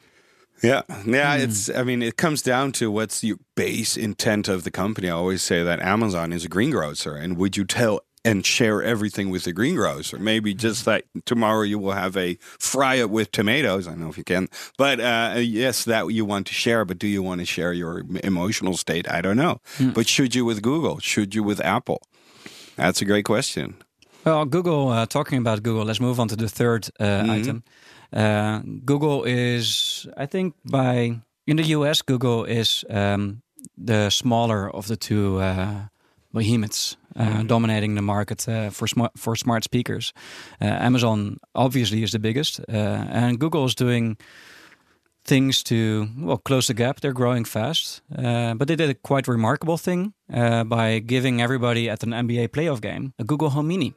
Yeah, 0.64 0.82
yeah. 1.06 1.36
It's. 1.36 1.70
I 1.70 1.84
mean, 1.84 2.02
it 2.02 2.18
comes 2.18 2.42
down 2.42 2.72
to 2.74 2.90
what's 2.90 3.22
the 3.22 3.36
base 3.56 3.96
intent 3.96 4.48
of 4.48 4.64
the 4.64 4.72
company. 4.72 5.10
I 5.10 5.14
always 5.14 5.42
say 5.42 5.64
that 5.64 5.80
Amazon 5.82 6.34
is 6.34 6.46
a 6.46 6.50
greengrocer, 6.50 7.16
and 7.16 7.38
would 7.38 7.58
you 7.58 7.66
tell 7.66 8.02
and 8.26 8.46
share 8.46 8.82
everything 8.82 9.30
with 9.30 9.44
the 9.44 9.54
greengrocer? 9.54 10.18
Maybe 10.18 10.54
just 10.54 10.86
that 10.86 11.06
tomorrow 11.26 11.62
you 11.62 11.80
will 11.80 11.94
have 11.94 12.18
a 12.18 12.38
fry 12.60 12.96
it 12.96 13.10
with 13.10 13.32
tomatoes. 13.32 13.88
I 13.88 13.92
don't 13.92 14.02
know 14.02 14.10
if 14.10 14.18
you 14.18 14.24
can, 14.24 14.48
but 14.78 15.00
uh, 15.00 15.36
yes, 15.38 15.86
that 15.86 16.08
you 16.08 16.26
want 16.26 16.48
to 16.48 16.54
share. 16.54 16.86
But 16.86 16.98
do 16.98 17.08
you 17.08 17.22
want 17.22 17.40
to 17.42 17.46
share 17.46 17.72
your 17.72 18.04
emotional 18.24 18.76
state? 18.76 19.10
I 19.10 19.22
don't 19.22 19.38
know. 19.38 19.62
But 19.94 20.08
should 20.08 20.34
you 20.34 20.44
with 20.44 20.62
Google? 20.62 21.00
Should 21.00 21.36
you 21.36 21.44
with 21.44 21.62
Apple? 21.62 22.02
That's 22.76 23.02
a 23.02 23.06
great 23.06 23.26
question. 23.26 23.76
Well, 24.26 24.44
Google. 24.46 24.90
Uh, 24.90 25.06
talking 25.06 25.38
about 25.38 25.64
Google, 25.64 25.86
let's 25.86 26.02
move 26.02 26.20
on 26.20 26.28
to 26.28 26.36
the 26.36 26.50
third 26.50 26.90
uh, 27.00 27.26
item. 27.30 27.64
Uh, 28.12 28.60
Google 28.84 29.24
is, 29.24 29.68
I 30.18 30.28
think, 30.28 30.54
by 30.64 31.22
in 31.48 31.58
the 31.58 31.64
US, 31.78 32.02
Google 32.04 32.44
is 32.46 32.84
um, 32.90 33.42
the 33.86 34.10
smaller 34.10 34.70
of 34.70 34.86
the 34.88 34.96
two 34.98 35.40
uh, 35.40 35.88
behemoths, 36.34 36.98
uh, 37.16 37.44
dominating 37.44 37.96
the 37.96 38.02
market 38.02 38.48
uh, 38.48 38.70
for 38.70 38.88
smart 38.88 39.12
for 39.18 39.36
smart 39.36 39.64
speakers. 39.64 40.14
Uh, 40.62 40.66
Amazon 40.86 41.38
obviously 41.54 42.04
is 42.04 42.12
the 42.12 42.20
biggest, 42.20 42.60
uh, 42.60 42.74
and 43.12 43.40
Google 43.40 43.66
is 43.66 43.76
doing 43.76 44.18
things 45.26 45.64
to 45.64 46.08
well 46.20 46.38
close 46.38 46.68
the 46.68 46.74
gap. 46.74 47.00
They're 47.00 47.14
growing 47.14 47.46
fast, 47.46 48.02
uh, 48.18 48.54
but 48.58 48.68
they 48.68 48.76
did 48.76 48.90
a 48.90 48.94
quite 49.08 49.28
remarkable 49.32 49.78
thing 49.78 50.14
uh, 50.34 50.64
by 50.64 51.00
giving 51.00 51.42
everybody 51.42 51.90
at 51.90 52.04
an 52.04 52.12
NBA 52.12 52.50
playoff 52.50 52.82
game 52.82 53.14
a 53.20 53.24
Google 53.24 53.50
Home 53.50 53.68
Mini. 53.68 53.94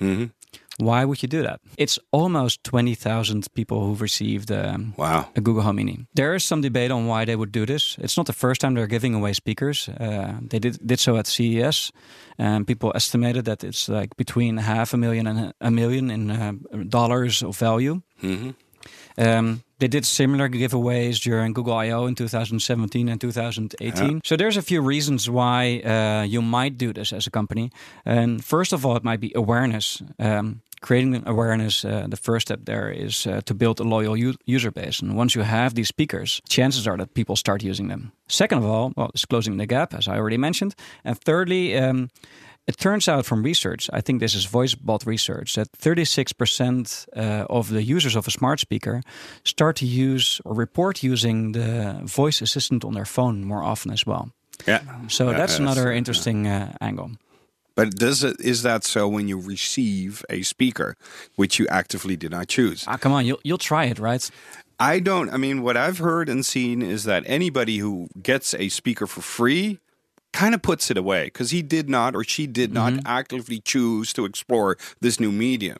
Mhm. 0.00 0.30
Why 0.78 1.04
would 1.04 1.22
you 1.22 1.28
do 1.28 1.42
that? 1.42 1.60
It's 1.78 1.98
almost 2.12 2.62
twenty 2.64 2.94
thousand 2.94 3.46
people 3.54 3.76
who've 3.86 4.00
received 4.02 4.50
um, 4.50 4.92
Wow. 4.96 5.28
a 5.36 5.40
Google 5.40 5.62
Home 5.62 5.76
Mini. 5.76 6.06
There 6.14 6.34
is 6.34 6.44
some 6.44 6.60
debate 6.62 6.90
on 6.92 7.06
why 7.06 7.24
they 7.24 7.34
would 7.36 7.50
do 7.52 7.64
this. 7.66 7.96
It's 7.98 8.16
not 8.16 8.26
the 8.26 8.32
first 8.34 8.60
time 8.60 8.74
they're 8.74 8.86
giving 8.86 9.14
away 9.14 9.32
speakers. 9.32 9.88
Uh, 9.88 10.34
they 10.50 10.58
did 10.58 10.78
did 10.86 10.98
so 11.00 11.16
at 11.16 11.26
CES, 11.26 11.92
and 12.38 12.66
people 12.66 12.90
estimated 12.94 13.44
that 13.44 13.62
it's 13.64 13.88
like 13.88 14.16
between 14.16 14.58
half 14.58 14.92
a 14.92 14.96
million 14.96 15.26
and 15.26 15.52
a 15.60 15.70
million 15.70 16.10
in 16.10 16.30
uh, 16.30 16.52
dollars 16.88 17.42
of 17.42 17.56
value. 17.58 18.00
hmm 18.20 18.50
Um, 19.18 19.62
they 19.78 19.88
did 19.88 20.04
similar 20.06 20.48
giveaways 20.48 21.20
during 21.22 21.54
Google 21.54 21.74
I/O 21.74 22.06
in 22.06 22.14
2017 22.14 23.08
and 23.08 23.20
2018. 23.20 24.20
So 24.24 24.36
there's 24.36 24.56
a 24.56 24.62
few 24.62 24.80
reasons 24.88 25.28
why 25.28 25.80
uh, 25.84 26.22
you 26.28 26.42
might 26.42 26.76
do 26.78 26.92
this 26.92 27.12
as 27.12 27.26
a 27.26 27.30
company. 27.30 27.70
And 28.04 28.44
first 28.44 28.72
of 28.72 28.84
all, 28.84 28.96
it 28.96 29.04
might 29.04 29.20
be 29.20 29.32
awareness. 29.34 30.02
Um, 30.18 30.60
creating 30.80 31.22
awareness, 31.26 31.84
uh, 31.84 32.06
the 32.08 32.16
first 32.16 32.48
step 32.48 32.60
there 32.64 32.90
is 32.90 33.26
uh, 33.26 33.40
to 33.44 33.54
build 33.54 33.80
a 33.80 33.84
loyal 33.84 34.16
u- 34.16 34.36
user 34.44 34.70
base. 34.70 35.00
And 35.00 35.16
once 35.16 35.34
you 35.34 35.42
have 35.42 35.74
these 35.74 35.88
speakers, 35.88 36.40
chances 36.48 36.86
are 36.86 36.96
that 36.96 37.14
people 37.14 37.36
start 37.36 37.62
using 37.62 37.88
them. 37.88 38.12
Second 38.28 38.58
of 38.58 38.64
all, 38.64 38.92
well, 38.96 39.10
it's 39.14 39.24
closing 39.24 39.56
the 39.58 39.66
gap, 39.66 39.94
as 39.94 40.06
I 40.08 40.16
already 40.16 40.38
mentioned. 40.38 40.74
And 41.04 41.18
thirdly, 41.18 41.76
um, 41.76 42.08
it 42.66 42.76
turns 42.78 43.08
out 43.08 43.24
from 43.24 43.42
research, 43.44 43.88
I 43.92 44.00
think 44.00 44.20
this 44.20 44.34
is 44.34 44.46
VoiceBot 44.46 45.06
research, 45.06 45.54
that 45.54 45.70
36% 45.72 47.06
uh, 47.16 47.46
of 47.48 47.68
the 47.68 47.82
users 47.82 48.16
of 48.16 48.26
a 48.26 48.30
smart 48.30 48.60
speaker 48.60 49.02
start 49.44 49.76
to 49.76 49.86
use 49.86 50.40
or 50.44 50.54
report 50.54 51.02
using 51.02 51.52
the 51.52 52.00
voice 52.04 52.42
assistant 52.42 52.84
on 52.84 52.94
their 52.94 53.04
phone 53.04 53.44
more 53.44 53.62
often 53.62 53.92
as 53.92 54.04
well. 54.04 54.30
Yeah. 54.66 54.80
So 55.08 55.30
Yeah, 55.30 55.36
that's 55.36 55.52
that's, 55.52 55.58
another 55.60 55.92
interesting 55.92 56.46
uh, 56.46 56.72
angle. 56.80 57.10
But 57.76 57.90
does 57.96 58.24
it 58.24 58.40
is 58.40 58.62
that 58.62 58.82
so 58.84 59.06
when 59.06 59.28
you 59.28 59.38
receive 59.38 60.24
a 60.30 60.42
speaker, 60.42 60.96
which 61.36 61.58
you 61.58 61.66
actively 61.68 62.16
did 62.16 62.30
not 62.30 62.48
choose? 62.48 62.84
Ah, 62.88 62.96
come 62.96 63.12
on, 63.12 63.26
you'll, 63.26 63.40
you'll 63.44 63.58
try 63.58 63.84
it, 63.84 63.98
right? 63.98 64.28
I 64.80 64.98
don't. 65.00 65.30
I 65.30 65.36
mean, 65.36 65.62
what 65.62 65.76
I've 65.76 65.98
heard 65.98 66.28
and 66.28 66.44
seen 66.44 66.82
is 66.82 67.04
that 67.04 67.22
anybody 67.26 67.78
who 67.78 68.08
gets 68.22 68.54
a 68.54 68.68
speaker 68.70 69.06
for 69.06 69.20
free 69.22 69.78
kind 70.32 70.54
of 70.54 70.60
puts 70.62 70.90
it 70.90 70.96
away 70.98 71.26
because 71.26 71.50
he 71.50 71.62
did 71.62 71.88
not 71.88 72.14
or 72.14 72.24
she 72.24 72.46
did 72.46 72.72
not 72.72 72.92
Mm-hmm. 72.92 73.06
actively 73.06 73.60
choose 73.60 74.12
to 74.14 74.24
explore 74.26 74.76
this 75.00 75.18
new 75.20 75.32
medium. 75.32 75.78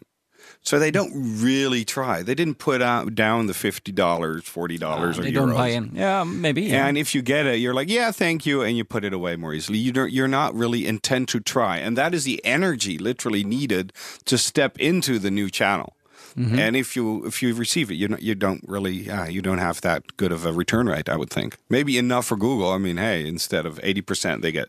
So 0.66 0.80
they 0.80 0.90
don't 0.90 1.12
really 1.14 1.85
try. 1.85 2.23
They 2.25 2.35
didn't 2.35 2.58
put 2.58 2.82
out 2.82 3.14
down 3.14 3.46
the 3.46 3.54
fifty 3.54 3.92
dollars, 3.92 4.44
forty 4.44 4.76
dollars, 4.78 5.16
or 5.16 5.20
Ah, 5.20 5.25
they 5.25 5.30
euros. 5.30 5.35
don't 5.35 5.54
buy 5.54 5.68
in. 5.68 5.90
Yeah, 5.94 6.25
maybe. 6.25 6.62
Yeah. 6.62 6.88
And 6.88 6.99
if 6.99 7.14
you 7.14 7.23
get 7.23 7.46
it, 7.46 7.61
you're 7.61 7.73
like, 7.73 7.88
yeah, 7.88 8.11
thank 8.11 8.44
you, 8.44 8.62
and 8.62 8.76
you 8.76 8.85
put 8.85 9.04
it 9.04 9.12
away 9.12 9.37
more 9.37 9.54
easily. 9.54 9.78
You 9.78 9.92
don't, 9.92 10.11
you're 10.12 10.26
not 10.26 10.54
really 10.56 10.85
intent 10.85 11.28
to 11.28 11.38
try, 11.40 11.76
and 11.78 11.96
that 11.96 12.14
is 12.14 12.25
the 12.25 12.44
energy 12.44 12.99
literally 12.99 13.44
needed 13.44 13.92
to 14.25 14.37
step 14.37 14.76
into 14.80 15.20
the 15.20 15.30
new 15.30 15.49
channel. 15.50 15.94
Mm-hmm. 16.37 16.58
And 16.58 16.75
if 16.76 16.96
you 16.96 17.25
if 17.25 17.42
you 17.42 17.54
receive 17.54 17.90
it, 17.92 17.94
you 17.94 18.08
don't, 18.08 18.20
you 18.20 18.35
don't 18.35 18.62
really 18.66 19.08
uh, 19.08 19.26
you 19.26 19.42
don't 19.42 19.58
have 19.58 19.80
that 19.82 20.16
good 20.16 20.32
of 20.32 20.44
a 20.44 20.52
return 20.52 20.88
rate. 20.88 21.08
I 21.08 21.16
would 21.16 21.30
think 21.30 21.58
maybe 21.70 21.96
enough 21.96 22.26
for 22.26 22.37
Google. 22.37 22.73
I 22.73 22.78
mean, 22.78 22.96
hey, 22.96 23.25
instead 23.26 23.66
of 23.66 23.78
eighty 23.85 24.02
percent, 24.02 24.42
they 24.42 24.50
get 24.50 24.68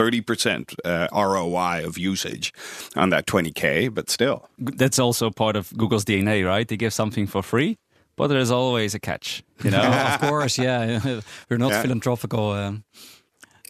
thirty 0.00 0.20
percent 0.22 0.74
uh, 0.84 1.06
ROI 1.12 1.86
of 1.86 1.98
usage 1.98 2.52
on 2.96 3.10
that 3.10 3.26
twenty 3.26 3.52
k. 3.52 3.88
But 3.88 4.10
still, 4.10 4.48
That's 4.78 4.98
also 4.98 5.30
part 5.30 5.56
of 5.56 5.70
Google's 5.76 6.04
DNA, 6.04 6.44
right? 6.46 6.68
They 6.68 6.76
give 6.76 6.92
something 6.92 7.28
for 7.28 7.42
free, 7.42 7.76
but 8.16 8.28
there's 8.28 8.50
always 8.50 8.94
a 8.94 8.98
catch. 8.98 9.42
You 9.64 9.70
know, 9.70 9.82
of 10.14 10.20
course, 10.20 10.58
yeah. 10.62 11.20
We're 11.50 11.58
not 11.58 11.70
Yeah. 11.72 11.82
philanthropical. 11.82 12.52
Um, 12.52 12.84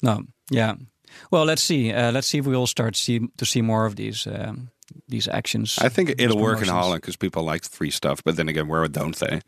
no, 0.03 0.23
yeah. 0.51 0.75
Well, 1.31 1.45
let's 1.47 1.63
see. 1.63 1.93
Uh, 1.93 2.13
let's 2.13 2.27
see 2.27 2.39
if 2.39 2.47
we 2.47 2.55
all 2.57 2.67
start 2.69 2.97
see, 2.97 3.21
to 3.37 3.45
see 3.45 3.63
more 3.63 3.87
of 3.87 3.95
these 3.95 4.27
um, 4.27 4.71
these 5.09 5.29
actions. 5.33 5.79
I 5.79 5.89
think 5.89 6.11
it'll 6.19 6.39
work 6.39 6.63
in. 6.63 6.69
Holland 6.69 7.01
because 7.03 7.17
people 7.17 7.43
like 7.53 7.65
free 7.65 7.91
stuff. 7.91 8.23
But 8.25 8.37
then 8.37 8.49
again, 8.49 8.69
where 8.69 8.89
don't 8.89 9.17
they? 9.17 9.41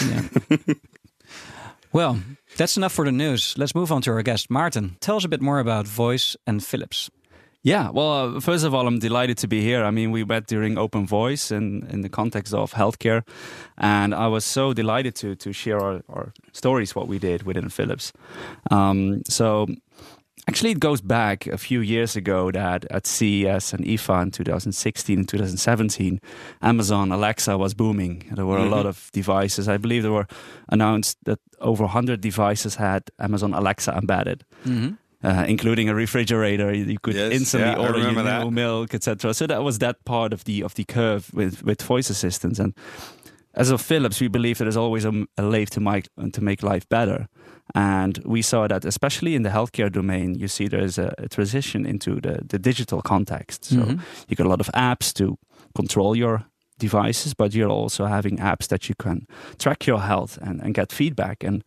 Yeah. 0.00 0.22
well, 1.92 2.18
that's 2.56 2.76
enough 2.76 2.92
for 2.92 3.04
the 3.04 3.12
news. 3.12 3.54
Let's 3.56 3.74
move 3.74 3.92
on 3.92 4.02
to 4.02 4.10
our 4.12 4.22
guest, 4.22 4.48
Maarten. 4.50 4.96
Tell 5.00 5.16
us 5.16 5.24
a 5.24 5.28
bit 5.28 5.40
more 5.40 5.58
about 5.58 5.86
Voice 5.86 6.36
and 6.46 6.64
Philips. 6.64 7.10
Yeah, 7.62 7.90
well, 7.90 8.36
uh, 8.36 8.40
first 8.40 8.64
of 8.64 8.74
all, 8.74 8.86
I'm 8.86 9.00
delighted 9.00 9.36
to 9.38 9.46
be 9.46 9.60
here. 9.60 9.84
I 9.84 9.90
mean, 9.90 10.12
we 10.12 10.24
met 10.24 10.46
during 10.46 10.78
Open 10.78 11.06
Voice 11.06 11.50
in, 11.50 11.86
in 11.90 12.00
the 12.00 12.08
context 12.08 12.54
of 12.54 12.72
healthcare, 12.72 13.22
and 13.76 14.14
I 14.14 14.28
was 14.28 14.46
so 14.46 14.72
delighted 14.72 15.14
to 15.16 15.36
to 15.36 15.52
share 15.52 15.78
our, 15.78 16.02
our 16.08 16.32
stories, 16.52 16.94
what 16.94 17.06
we 17.06 17.18
did 17.18 17.42
within 17.42 17.68
Philips. 17.68 18.12
Um, 18.70 19.22
so, 19.28 19.66
actually, 20.50 20.72
it 20.72 20.80
goes 20.80 21.00
back 21.00 21.46
a 21.46 21.56
few 21.56 21.80
years 21.80 22.16
ago 22.16 22.50
that 22.50 22.84
at 22.90 23.06
CES 23.06 23.72
and 23.72 23.84
IFA 23.84 24.22
in 24.22 24.30
2016 24.32 25.18
and 25.18 25.28
2017, 25.28 26.20
Amazon 26.60 27.12
Alexa 27.12 27.56
was 27.56 27.72
booming. 27.72 28.24
There 28.32 28.46
were 28.46 28.58
a 28.58 28.68
lot 28.68 28.84
of 28.84 29.10
devices. 29.12 29.68
I 29.68 29.76
believe 29.76 30.02
there 30.02 30.10
were 30.10 30.26
announced 30.68 31.18
that 31.24 31.38
over 31.60 31.84
100 31.84 32.20
devices 32.20 32.74
had 32.74 33.10
Amazon 33.20 33.54
Alexa 33.54 33.92
embedded 33.92 34.44
uh, 35.22 35.44
including 35.46 35.88
a 35.88 35.94
refrigerator. 35.94 36.72
You 36.72 36.84
you 36.84 36.98
could 36.98 37.14
Yes, 37.14 37.32
instantly 37.32 37.70
yeah, 37.70 37.86
order 37.86 37.98
your 37.98 38.50
milk, 38.50 38.94
etc. 38.94 39.34
So 39.34 39.46
that 39.46 39.62
was 39.62 39.78
that 39.78 40.04
part 40.04 40.32
of 40.32 40.44
the 40.44 40.62
of 40.62 40.74
the 40.74 40.84
curve 40.84 41.32
with 41.34 41.62
with 41.62 41.82
voice 41.82 42.10
assistants. 42.10 42.58
And 42.58 42.74
as 43.54 43.70
of 43.70 43.80
Philips, 43.80 44.20
we 44.20 44.28
believe 44.28 44.58
there 44.58 44.68
is 44.68 44.76
always 44.76 45.04
a, 45.04 45.26
a 45.36 45.42
lave 45.42 45.70
to 45.70 45.80
make 45.80 46.08
to 46.32 46.40
make 46.40 46.62
life 46.62 46.88
better. 46.88 47.26
And 47.74 48.18
we 48.24 48.42
saw 48.42 48.66
that, 48.68 48.84
especially 48.84 49.34
in 49.34 49.42
the 49.42 49.50
healthcare 49.50 49.90
domain, 49.92 50.34
you 50.34 50.48
see 50.48 50.68
there 50.68 50.84
is 50.84 50.98
a, 50.98 51.14
a 51.18 51.28
transition 51.28 51.86
into 51.86 52.20
the, 52.20 52.40
the 52.48 52.58
digital 52.58 53.00
context. 53.02 53.64
So 53.64 53.76
Mhm. 53.76 54.00
you 54.28 54.36
got 54.36 54.46
a 54.46 54.48
lot 54.50 54.60
of 54.60 54.70
apps 54.74 55.12
to 55.14 55.36
control 55.74 56.16
your 56.16 56.44
devices, 56.80 57.34
but 57.34 57.54
you're 57.54 57.70
also 57.84 58.06
having 58.06 58.38
apps 58.38 58.66
that 58.68 58.88
you 58.88 58.94
can 58.96 59.26
track 59.58 59.86
your 59.86 60.00
health 60.00 60.38
and, 60.42 60.60
and 60.62 60.74
get 60.74 60.92
feedback. 60.92 61.44
And 61.44 61.62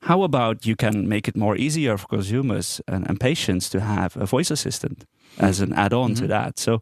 how 0.00 0.22
about 0.24 0.66
you 0.66 0.74
can 0.76 1.08
make 1.08 1.28
it 1.28 1.36
more 1.36 1.56
easier 1.56 1.96
for 1.98 2.08
consumers 2.08 2.80
and, 2.88 3.08
and 3.08 3.20
patients 3.20 3.68
to 3.70 3.78
have 3.80 4.16
a 4.16 4.26
voice 4.26 4.50
assistant 4.52 5.04
as 5.38 5.60
an 5.60 5.72
add-on 5.72 6.14
to 6.14 6.26
that? 6.26 6.58
So 6.58 6.80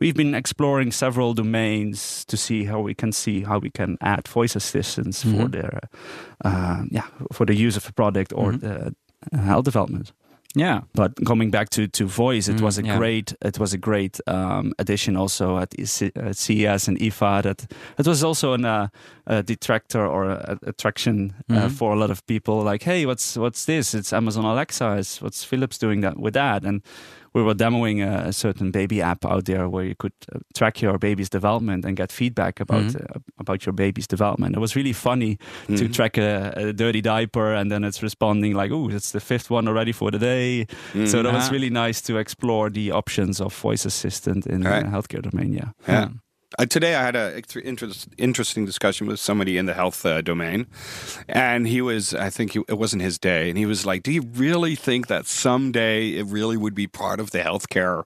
we've 0.00 0.14
been 0.16 0.34
exploring 0.34 0.92
several 0.92 1.34
domains 1.34 2.24
to 2.26 2.36
see 2.36 2.64
how 2.64 2.80
we 2.80 2.94
can 2.94 3.12
see 3.12 3.42
how 3.42 3.58
we 3.58 3.70
can 3.70 3.96
add 4.00 4.28
voice 4.28 4.56
assistants 4.56 5.22
for 5.22 5.48
their 5.48 5.80
uh, 6.44 6.82
yeah 6.90 7.06
for 7.32 7.46
the 7.46 7.54
use 7.54 7.76
of 7.76 7.88
a 7.88 7.92
product 7.92 8.32
or 8.34 8.52
the 8.52 8.94
uh, 9.32 9.38
health 9.38 9.64
development. 9.64 10.12
Yeah. 10.58 10.80
But 10.94 11.12
coming 11.26 11.50
back 11.50 11.68
to, 11.70 11.86
to 11.86 12.06
voice, 12.06 12.48
it 12.48 12.56
Mm, 12.56 12.62
was 12.62 12.78
a 12.78 12.82
yeah. 12.82 12.96
great 12.98 13.34
it 13.44 13.58
was 13.58 13.74
a 13.74 13.78
great 13.78 14.20
um, 14.26 14.72
addition 14.78 15.14
also 15.16 15.58
at, 15.58 15.74
at 15.78 16.36
CES 16.36 16.88
and 16.88 16.98
IFA. 16.98 17.42
That 17.42 17.66
it 17.98 18.06
was 18.06 18.24
also 18.24 18.54
an, 18.54 18.64
uh, 18.64 18.88
a 19.26 19.42
detractor 19.42 20.06
or 20.06 20.30
a, 20.30 20.58
attraction 20.66 21.34
uh, 21.50 21.54
Mhm. 21.68 21.70
for 21.72 21.92
a 21.92 21.96
lot 21.98 22.10
of 22.10 22.20
people. 22.26 22.62
Like, 22.72 22.84
hey, 22.84 23.04
what's 23.06 23.36
what's 23.36 23.64
this? 23.66 23.94
It's 23.94 24.12
Amazon 24.12 24.44
Alexa. 24.44 24.96
It's, 24.98 25.20
what's 25.20 25.44
Philips 25.44 25.78
doing 25.78 26.00
that 26.02 26.16
with 26.18 26.34
that? 26.34 26.64
And 26.64 26.80
we 27.34 27.42
were 27.42 27.54
demoing 27.54 28.00
a, 28.02 28.28
a 28.28 28.32
certain 28.32 28.70
baby 28.70 29.00
app 29.02 29.24
out 29.24 29.44
there 29.44 29.68
where 29.68 29.84
you 29.84 29.94
could 29.94 30.12
uh, 30.34 30.38
track 30.54 30.80
your 30.82 30.98
baby's 30.98 31.28
development 31.30 31.84
and 31.84 31.96
get 31.96 32.12
feedback 32.12 32.60
about 32.60 32.84
Mhm. 32.84 33.00
uh, 33.16 33.18
about 33.38 33.66
your 33.66 33.72
baby's 33.74 34.06
development. 34.06 34.56
It 34.56 34.60
was 34.60 34.74
really 34.76 34.92
funny 34.94 35.36
to 35.66 35.84
Mhm. 35.88 35.92
track 35.94 36.18
a, 36.18 36.52
a 36.56 36.72
dirty 36.72 37.00
diaper 37.00 37.54
and 37.54 37.70
then 37.70 37.84
it's 37.84 38.02
responding 38.02 38.54
like, 38.54 38.70
"Oh, 38.72 38.88
it's 38.90 39.10
the 39.12 39.20
fifth 39.20 39.50
one 39.50 39.68
already 39.68 39.92
for 39.92 40.10
the 40.10 40.18
day." 40.18 40.66
So 41.06 41.22
that 41.22 41.32
was 41.32 41.48
Ah. 41.48 41.52
really 41.52 41.70
nice 41.70 42.00
to 42.02 42.16
explore 42.18 42.70
the 42.70 42.90
options 42.92 43.40
of 43.40 43.54
voice 43.62 43.84
assistant 43.86 44.46
in 44.46 44.62
Right. 44.62 44.84
the 44.84 44.90
healthcare 44.90 45.22
domain. 45.30 45.52
Yeah. 45.52 45.70
Yeah. 45.88 46.08
Uh, 46.58 46.64
today, 46.64 46.94
I 46.94 47.02
had 47.02 47.16
a 47.16 47.36
ex- 47.36 47.56
interest, 47.56 48.08
interesting 48.16 48.64
discussion 48.64 49.08
with 49.08 49.18
somebody 49.18 49.58
in 49.58 49.66
the 49.66 49.74
health 49.74 50.06
uh, 50.06 50.22
domain, 50.22 50.66
and 51.28 51.66
he 51.66 51.82
was, 51.82 52.14
I 52.14 52.30
think 52.30 52.52
he, 52.52 52.62
it 52.68 52.78
wasn't 52.78 53.02
his 53.02 53.18
day, 53.18 53.48
and 53.48 53.58
he 53.58 53.66
was 53.66 53.84
like, 53.84 54.04
"Do 54.04 54.12
you 54.12 54.22
really 54.22 54.76
think 54.76 55.08
that 55.08 55.26
someday 55.26 56.10
it 56.10 56.26
really 56.26 56.56
would 56.56 56.74
be 56.74 56.86
part 56.86 57.18
of 57.18 57.32
the 57.32 57.40
healthcare 57.40 58.04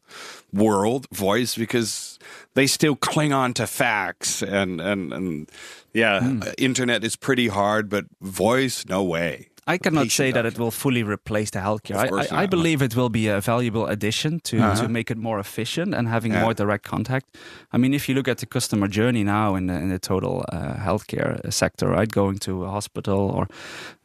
world, 0.53 1.07
voice? 1.12 1.55
Because 1.55 2.18
they 2.55 2.66
still 2.66 2.96
cling 2.96 3.33
on 3.35 3.53
to 3.55 3.66
facts 3.66 4.42
and 4.42 4.81
and 4.81 5.12
and 5.12 5.50
yeah, 5.92 6.38
uh, 6.42 6.53
internet 6.57 7.05
is 7.05 7.16
pretty 7.16 7.48
hard, 7.48 7.90
but 7.90 8.07
voice, 8.22 8.87
no 8.87 9.03
way." 9.03 9.49
I 9.74 9.78
cannot 9.78 10.11
say 10.11 10.33
that 10.33 10.44
it 10.46 10.59
will 10.59 10.70
fully 10.70 11.02
replace 11.02 11.50
the 11.50 11.61
healthcare. 11.61 11.96
I, 11.96 12.37
I, 12.37 12.42
I 12.42 12.46
believe 12.46 12.83
it 12.85 12.94
will 12.96 13.09
be 13.09 13.28
a 13.28 13.40
valuable 13.40 13.87
addition 13.87 14.40
to, 14.40 14.56
Uh-huh. 14.59 14.83
to 14.83 14.88
make 14.88 15.11
it 15.12 15.18
more 15.18 15.38
efficient 15.40 15.94
and 15.94 16.09
having 16.09 16.33
Yeah. 16.33 16.42
more 16.44 16.54
direct 16.54 16.85
contact. 16.90 17.26
I 17.74 17.78
mean, 17.78 17.94
if 17.94 18.09
you 18.09 18.14
look 18.14 18.28
at 18.28 18.38
the 18.38 18.46
customer 18.46 18.88
journey 18.88 19.24
now 19.24 19.56
in 19.59 19.66
the, 19.66 19.74
in 19.74 19.88
the 19.90 19.98
total 19.98 20.35
uh, 20.52 20.74
healthcare 20.88 21.38
sector, 21.52 21.88
right, 21.88 22.11
going 22.11 22.38
to 22.40 22.64
a 22.64 22.70
hospital 22.70 23.18
or 23.37 23.46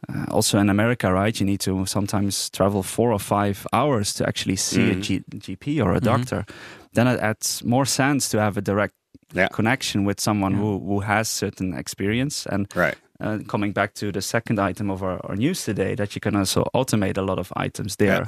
uh, 0.10 0.25
also 0.36 0.60
in 0.60 0.69
America, 0.69 1.08
right, 1.12 1.39
you 1.39 1.45
need 1.45 1.60
to 1.62 1.86
sometimes 1.86 2.49
travel 2.49 2.84
four 2.84 3.12
or 3.12 3.19
five 3.19 3.65
hours 3.73 4.13
to 4.13 4.23
actually 4.28 4.56
see 4.58 4.91
a 4.91 4.95
Mhm. 4.95 5.01
G- 5.01 5.23
GP 5.45 5.82
or 5.86 5.93
a 5.95 5.99
doctor. 5.99 6.45
Then 6.93 7.08
it 7.08 7.19
adds 7.19 7.63
more 7.63 7.86
sense 7.86 8.30
to 8.30 8.38
have 8.39 8.58
a 8.58 8.62
direct 8.62 8.93
Yeah. 9.34 9.47
connection 9.56 10.06
with 10.08 10.19
someone 10.21 10.54
who, 10.54 10.80
who 10.80 10.99
has 11.01 11.28
certain 11.28 11.73
experience 11.73 12.45
and 12.54 12.67
Right. 12.75 12.95
Uh, 13.19 13.39
coming 13.47 13.73
back 13.73 13.93
to 13.93 14.12
the 14.12 14.21
second 14.21 14.60
item 14.60 14.89
of 14.91 15.01
our, 15.04 15.19
our 15.25 15.36
news 15.36 15.63
today, 15.63 15.95
that 15.95 16.15
you 16.15 16.19
can 16.21 16.36
also 16.36 16.63
automate 16.73 17.17
a 17.17 17.21
lot 17.21 17.39
of 17.39 17.51
items 17.56 17.95
there. 17.95 18.25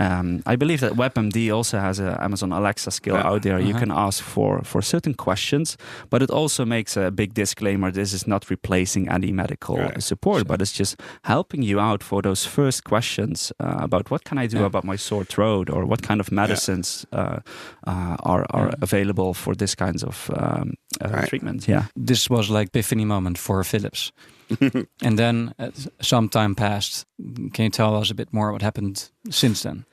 Um, 0.00 0.42
I 0.46 0.56
believe 0.56 0.80
that 0.80 0.92
WebMD 0.92 1.52
also 1.52 1.78
has 1.78 1.98
an 1.98 2.14
Amazon 2.20 2.52
Alexa 2.52 2.90
skill 2.90 3.14
Yeah. 3.16 3.26
out 3.32 3.42
there. 3.42 3.58
You 3.58 3.70
Uh-huh. 3.70 3.78
can 3.80 3.90
ask 3.90 4.22
for 4.22 4.60
for 4.64 4.82
certain 4.82 5.14
questions, 5.14 5.76
but 6.10 6.22
it 6.22 6.30
also 6.30 6.64
makes 6.64 6.96
a 6.96 7.10
big 7.10 7.34
disclaimer: 7.34 7.90
this 7.92 8.12
is 8.12 8.26
not 8.26 8.50
replacing 8.50 9.08
any 9.08 9.32
medical 9.32 9.76
Right. 9.76 10.02
support, 10.02 10.46
but 10.46 10.60
it's 10.62 10.78
just 10.78 10.96
helping 11.22 11.62
you 11.64 11.80
out 11.80 12.04
for 12.04 12.22
those 12.22 12.48
first 12.48 12.82
questions 12.84 13.52
uh, 13.60 13.84
about 13.84 14.10
what 14.10 14.22
can 14.24 14.38
I 14.38 14.46
do 14.48 14.58
Yeah. 14.58 14.66
about 14.66 14.84
my 14.84 14.96
sore 14.98 15.24
throat, 15.24 15.68
or 15.70 15.84
what 15.84 16.02
kind 16.02 16.20
of 16.20 16.30
medicines 16.30 17.06
uh, 17.12 17.38
uh, 17.86 18.16
are 18.22 18.44
are 18.50 18.70
available 18.82 19.34
for 19.34 19.54
this 19.56 19.74
kinds 19.74 20.04
of 20.04 20.30
um, 20.30 20.74
uh, 21.04 21.08
Right. 21.10 21.28
treatment. 21.28 21.66
Yeah. 21.68 21.84
This 21.96 22.28
was 22.30 22.48
like 22.50 22.68
epiphany 22.68 23.04
moment 23.04 23.38
for 23.38 23.64
Philips. 23.64 24.12
and 25.02 25.18
then 25.18 25.52
uh, 25.58 25.70
some 26.00 26.28
time 26.28 26.54
passed. 26.54 27.06
Can 27.52 27.64
you 27.64 27.70
tell 27.70 27.94
us 27.96 28.10
a 28.10 28.14
bit 28.14 28.32
more 28.32 28.50
what 28.52 28.62
happened 28.62 29.10
since 29.30 29.62
then? 29.62 29.84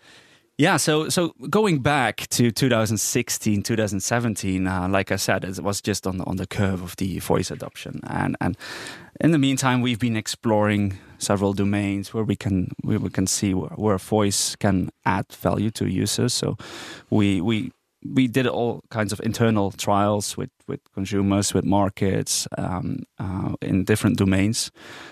Yeah, 0.58 0.77
so 0.77 1.10
so 1.10 1.34
going 1.49 1.81
back 1.81 2.27
to 2.29 2.49
2016, 2.49 3.62
2017, 3.63 4.67
uh, 4.67 4.88
like 4.88 5.12
I 5.12 5.17
said, 5.17 5.43
it 5.43 5.60
was 5.60 5.81
just 5.81 6.08
on 6.08 6.17
the, 6.17 6.23
on 6.23 6.38
the 6.38 6.47
curve 6.47 6.81
of 6.81 6.95
the 6.95 7.19
voice 7.19 7.51
adoption, 7.51 7.99
and 8.08 8.38
and 8.39 8.55
in 9.19 9.31
the 9.31 9.38
meantime, 9.38 9.81
we've 9.81 9.99
been 9.99 10.15
exploring 10.15 10.97
several 11.17 11.51
domains 11.53 12.13
where 12.13 12.23
we 12.23 12.38
can 12.38 12.69
where 12.84 12.99
we 12.99 13.10
can 13.10 13.27
see 13.27 13.53
where, 13.53 13.75
where 13.75 13.97
voice 13.97 14.55
can 14.55 14.89
add 15.03 15.25
value 15.43 15.71
to 15.71 15.86
users. 15.88 16.34
So 16.34 16.55
we 17.10 17.41
we 17.41 17.71
we 18.13 18.28
did 18.28 18.48
all 18.48 18.84
kinds 18.89 19.12
of 19.13 19.20
internal 19.22 19.72
trials 19.72 20.38
with, 20.38 20.50
with 20.68 20.80
consumers, 20.94 21.54
with 21.54 21.65
markets, 21.65 22.48
um, 22.58 23.04
uh, 23.20 23.54
in 23.62 23.84
different 23.84 24.18
domains. 24.18 24.72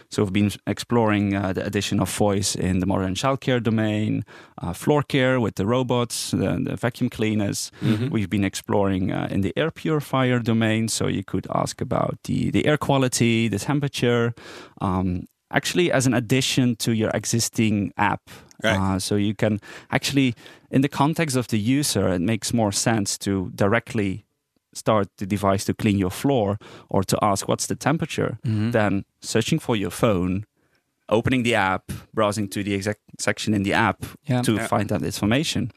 So 0.10 0.24
we've 0.24 0.34
been 0.34 0.52
exploring 0.68 1.36
uh, 1.36 1.54
the 1.54 1.66
addition 1.66 2.00
of 2.00 2.10
voice 2.10 2.56
in 2.56 2.80
the 2.80 2.86
modern 2.86 3.16
childcare 3.16 3.62
domain, 3.62 4.24
uh, 4.62 4.74
floor 4.74 5.04
care 5.04 5.40
with 5.40 5.56
the 5.56 5.66
robots, 5.66 6.32
the, 6.32 6.60
the 6.64 6.76
vacuum 6.76 7.10
cleaners. 7.10 7.72
We've 8.10 8.30
been 8.30 8.44
exploring 8.44 9.12
uh, 9.12 9.28
in 9.32 9.42
the 9.42 9.54
air 9.58 9.72
purifier 9.72 10.40
domain, 10.40 10.88
so 10.88 11.08
you 11.08 11.24
could 11.24 11.48
ask 11.54 11.82
about 11.82 12.20
the, 12.24 12.52
the 12.52 12.66
air 12.66 12.78
quality, 12.78 13.48
the 13.48 13.60
temperature. 13.60 14.34
Um, 14.82 15.28
actually 15.54 15.92
as 15.92 16.06
an 16.08 16.14
addition 16.14 16.76
to 16.78 16.92
your 16.92 17.12
existing 17.14 17.94
app. 17.98 18.30
Right. 18.64 18.78
Uh, 18.78 19.00
so 19.00 19.16
you 19.16 19.36
can 19.36 19.60
actually, 19.92 20.34
in 20.72 20.82
the 20.82 20.90
context 20.90 21.36
of 21.36 21.48
the 21.48 21.58
user, 21.60 22.08
it 22.14 22.22
makes 22.22 22.54
more 22.54 22.72
sense 22.72 23.18
to 23.20 23.52
directly 23.56 24.26
start 24.74 25.08
the 25.18 25.26
device 25.26 25.66
to 25.66 25.74
clean 25.74 25.98
your 26.00 26.10
floor 26.12 26.58
or 26.90 27.04
to 27.04 27.18
ask 27.22 27.48
what's 27.48 27.68
the 27.68 27.76
temperature 27.76 28.40
Mhm. 28.46 28.72
than 28.72 29.06
searching 29.22 29.60
for 29.60 29.76
your 29.76 29.92
phone, 29.92 30.46
opening 31.10 31.44
the 31.44 31.54
app, 31.56 31.92
browsing 32.14 32.48
to 32.50 32.64
the 32.64 32.74
exact 32.74 33.00
section 33.20 33.54
in 33.54 33.64
the 33.64 33.74
app 33.74 34.04
Yeah. 34.26 34.42
to 34.42 34.54
Yeah. 34.54 34.68
find 34.68 34.90
that 34.90 35.04
information. 35.04 35.72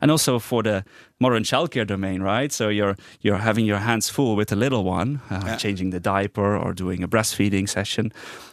And 0.00 0.10
also 0.10 0.38
for 0.38 0.62
the 0.62 0.84
modern 1.20 1.42
childcare 1.44 1.86
domain, 1.86 2.22
right? 2.22 2.52
So 2.52 2.68
you're 2.68 2.96
you're 3.20 3.38
having 3.38 3.64
your 3.66 3.78
hands 3.78 4.08
full 4.10 4.36
with 4.36 4.52
a 4.52 4.56
little 4.56 4.82
one, 4.84 5.20
uh, 5.30 5.40
Yeah. 5.46 5.56
changing 5.56 5.90
the 5.90 6.00
diaper 6.00 6.56
or 6.56 6.74
doing 6.74 7.02
a 7.02 7.08
breastfeeding 7.08 7.68
session. 7.68 8.12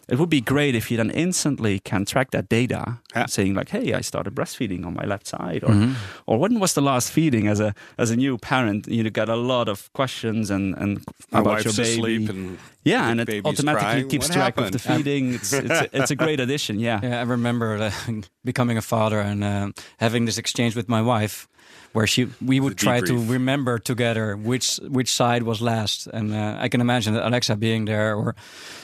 It 0.10 0.18
would 0.20 0.30
be 0.30 0.42
great 0.42 0.76
if 0.76 0.92
you 0.92 0.98
then 0.98 1.10
instantly 1.12 1.80
can 1.80 2.06
track 2.06 2.32
that 2.32 2.50
data, 2.50 2.98
Yeah. 3.16 3.28
saying 3.28 3.58
like, 3.58 3.70
"Hey, 3.70 3.94
I 4.00 4.02
started 4.02 4.36
breastfeeding 4.36 4.86
on 4.86 4.94
my 4.94 5.06
left 5.06 5.28
side," 5.28 5.64
or 5.64 5.74
Mhm. 5.74 5.94
or 6.26 6.40
when 6.40 6.60
was 6.60 6.74
the 6.74 6.82
last 6.82 7.12
feeding? 7.12 7.48
As 7.48 7.60
a 7.60 7.74
as 7.98 8.12
a 8.12 8.16
new 8.16 8.38
parent, 8.38 8.88
you 8.88 9.10
get 9.10 9.30
a 9.30 9.36
lot 9.36 9.68
of 9.70 9.90
questions 9.94 10.52
and 10.52 10.76
and 10.78 11.00
My 11.32 11.40
about 11.40 11.54
wife's 11.54 11.66
your 11.66 11.74
baby. 11.86 11.92
asleep 11.92 12.30
and 12.30 12.58
yeah, 12.84 13.10
and 13.12 13.20
it 13.22 13.30
automatically 13.46 13.88
crying. 13.92 14.10
keeps 14.10 14.28
What 14.30 14.36
track 14.38 14.58
of 14.58 14.72
the 14.72 14.80
feeding. 14.80 15.34
it's 15.36 15.54
it's 15.54 15.70
a, 15.82 15.88
it's 15.98 16.12
a 16.12 16.16
great 16.26 16.40
addition. 16.40 16.80
Yeah. 16.80 17.00
Yeah, 17.04 17.20
I 17.22 17.26
remember 17.26 17.68
uh, 17.78 17.92
becoming 18.44 18.78
a 18.78 18.82
father 18.82 19.20
and 19.20 19.44
uh, 19.44 19.68
having 20.00 20.26
this 20.26 20.38
exchange 20.38 20.76
with 20.76 20.88
my 20.90 21.01
wife, 21.04 21.48
where 21.94 22.08
she 22.08 22.28
we 22.46 22.60
would 22.60 22.78
try 22.78 23.02
to 23.02 23.14
remember 23.14 23.80
together 23.80 24.36
which 24.38 24.80
which 24.90 25.10
side 25.12 25.44
was 25.44 25.62
last, 25.62 26.08
and 26.08 26.34
uh, 26.34 26.58
I 26.66 26.70
can 26.70 26.82
imagine 26.82 27.14
that 27.16 27.26
Alexa 27.28 27.56
being 27.56 27.86
there 27.86 28.16
or 28.16 28.36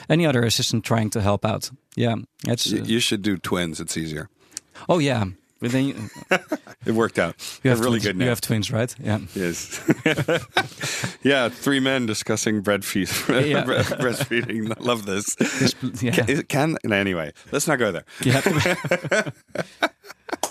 any 0.08 0.26
other 0.26 0.42
assistant 0.44 0.84
trying 0.84 1.10
to 1.10 1.20
help 1.20 1.44
out. 1.44 1.70
Yeah, 1.96 2.16
it's 2.46 2.66
you, 2.66 2.80
uh, 2.82 2.84
you 2.84 3.00
should 3.00 3.22
do 3.22 3.36
twins. 3.38 3.80
It's 3.80 3.96
easier. 3.96 4.28
oh 4.88 5.00
yeah. 5.00 5.24
But 5.60 5.72
then 5.72 5.84
you, 5.88 5.94
It 6.86 6.92
worked 6.94 7.18
out. 7.18 7.34
you 7.64 7.70
have 7.70 7.80
really 7.80 7.98
twins, 7.98 8.16
good 8.16 8.22
You 8.22 8.28
have 8.28 8.40
twins, 8.40 8.70
right? 8.70 8.94
Yeah. 9.02 9.18
Yes. 9.34 9.80
yeah, 11.24 11.48
three 11.48 11.80
men 11.80 12.06
discussing 12.06 12.62
breastfeed, 12.62 13.08
Yeah. 13.50 13.64
breastfeeding. 13.64 14.72
Love 14.78 15.04
this. 15.04 15.34
This- 15.34 15.74
yeah. 16.00 16.12
Can, 16.12 16.28
it- 16.30 16.48
can 16.48 16.76
anyway? 16.92 17.32
Let's 17.50 17.66
not 17.66 17.80
go 17.80 17.90
there. 17.90 18.04
Yeah. 18.22 18.40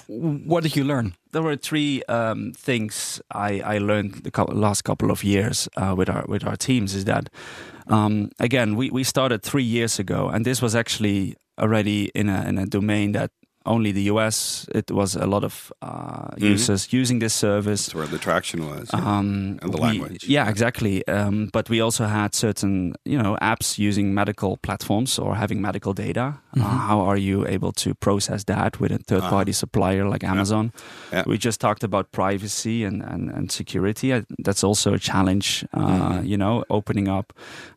What 0.07 0.63
did 0.63 0.75
you 0.75 0.83
learn? 0.83 1.13
there 1.33 1.41
were 1.43 1.55
three 1.57 2.01
um, 2.07 2.51
things 2.53 3.21
I, 3.31 3.61
I 3.75 3.77
learned 3.79 4.23
the 4.23 4.31
cou- 4.31 4.45
last 4.53 4.81
couple 4.83 5.11
of 5.11 5.23
years 5.23 5.67
uh, 5.77 5.93
with 5.97 6.09
our 6.09 6.25
with 6.27 6.43
our 6.47 6.55
teams 6.55 6.95
is 6.95 7.05
that 7.05 7.29
um, 7.87 8.29
again 8.39 8.75
we, 8.75 8.89
we 8.89 9.03
started 9.03 9.43
three 9.43 9.63
years 9.63 9.99
ago 9.99 10.29
and 10.29 10.45
this 10.45 10.61
was 10.61 10.75
actually 10.75 11.35
already 11.59 12.09
in 12.15 12.29
a 12.29 12.43
in 12.49 12.57
a 12.57 12.65
domain 12.65 13.11
that 13.13 13.31
only 13.65 13.91
the 13.91 14.03
US 14.03 14.65
it 14.73 14.89
was 14.91 15.15
a 15.15 15.25
lot 15.25 15.43
of 15.43 15.71
uh, 15.81 16.29
users 16.37 16.93
using 16.93 17.19
this 17.19 17.33
service 17.33 17.85
That's 17.87 17.95
where 17.95 18.07
the 18.07 18.17
traction 18.17 18.65
was. 18.65 18.89
yeah. 18.93 18.99
um, 19.17 19.59
And 19.61 19.73
the 19.73 19.77
we- 19.77 19.87
language. 19.87 20.23
Yeah, 20.29 20.49
exactly. 20.49 21.05
Um, 21.07 21.49
but 21.51 21.69
we 21.69 21.81
also 21.83 22.05
had 22.05 22.33
certain, 22.33 22.95
you 23.03 23.21
know, 23.21 23.35
apps 23.41 23.77
using 23.77 24.13
medical 24.13 24.55
platforms 24.57 25.19
or 25.19 25.35
having 25.35 25.61
medical 25.61 25.93
data. 25.93 26.35
Uh, 26.61 26.87
how 26.87 27.01
are 27.01 27.17
you 27.19 27.45
able 27.47 27.71
to 27.71 27.93
process 27.95 28.43
that 28.45 28.79
with 28.79 28.91
a 28.91 28.97
third-party 28.97 29.51
supplier 29.53 30.09
like 30.09 30.23
Amazon? 30.27 30.71
Yeah. 31.11 31.23
We 31.27 31.37
just 31.37 31.59
talked 31.61 31.83
about 31.83 32.11
privacy 32.11 32.85
and 32.85 33.03
and, 33.03 33.29
and 33.29 33.51
security. 33.51 34.13
I, 34.13 34.23
that's 34.45 34.63
also 34.63 34.93
a 34.93 34.99
challenge. 34.99 35.65
Uh, 35.73 36.21
You 36.23 36.37
know, 36.37 36.63
opening 36.69 37.07
up. 37.09 37.33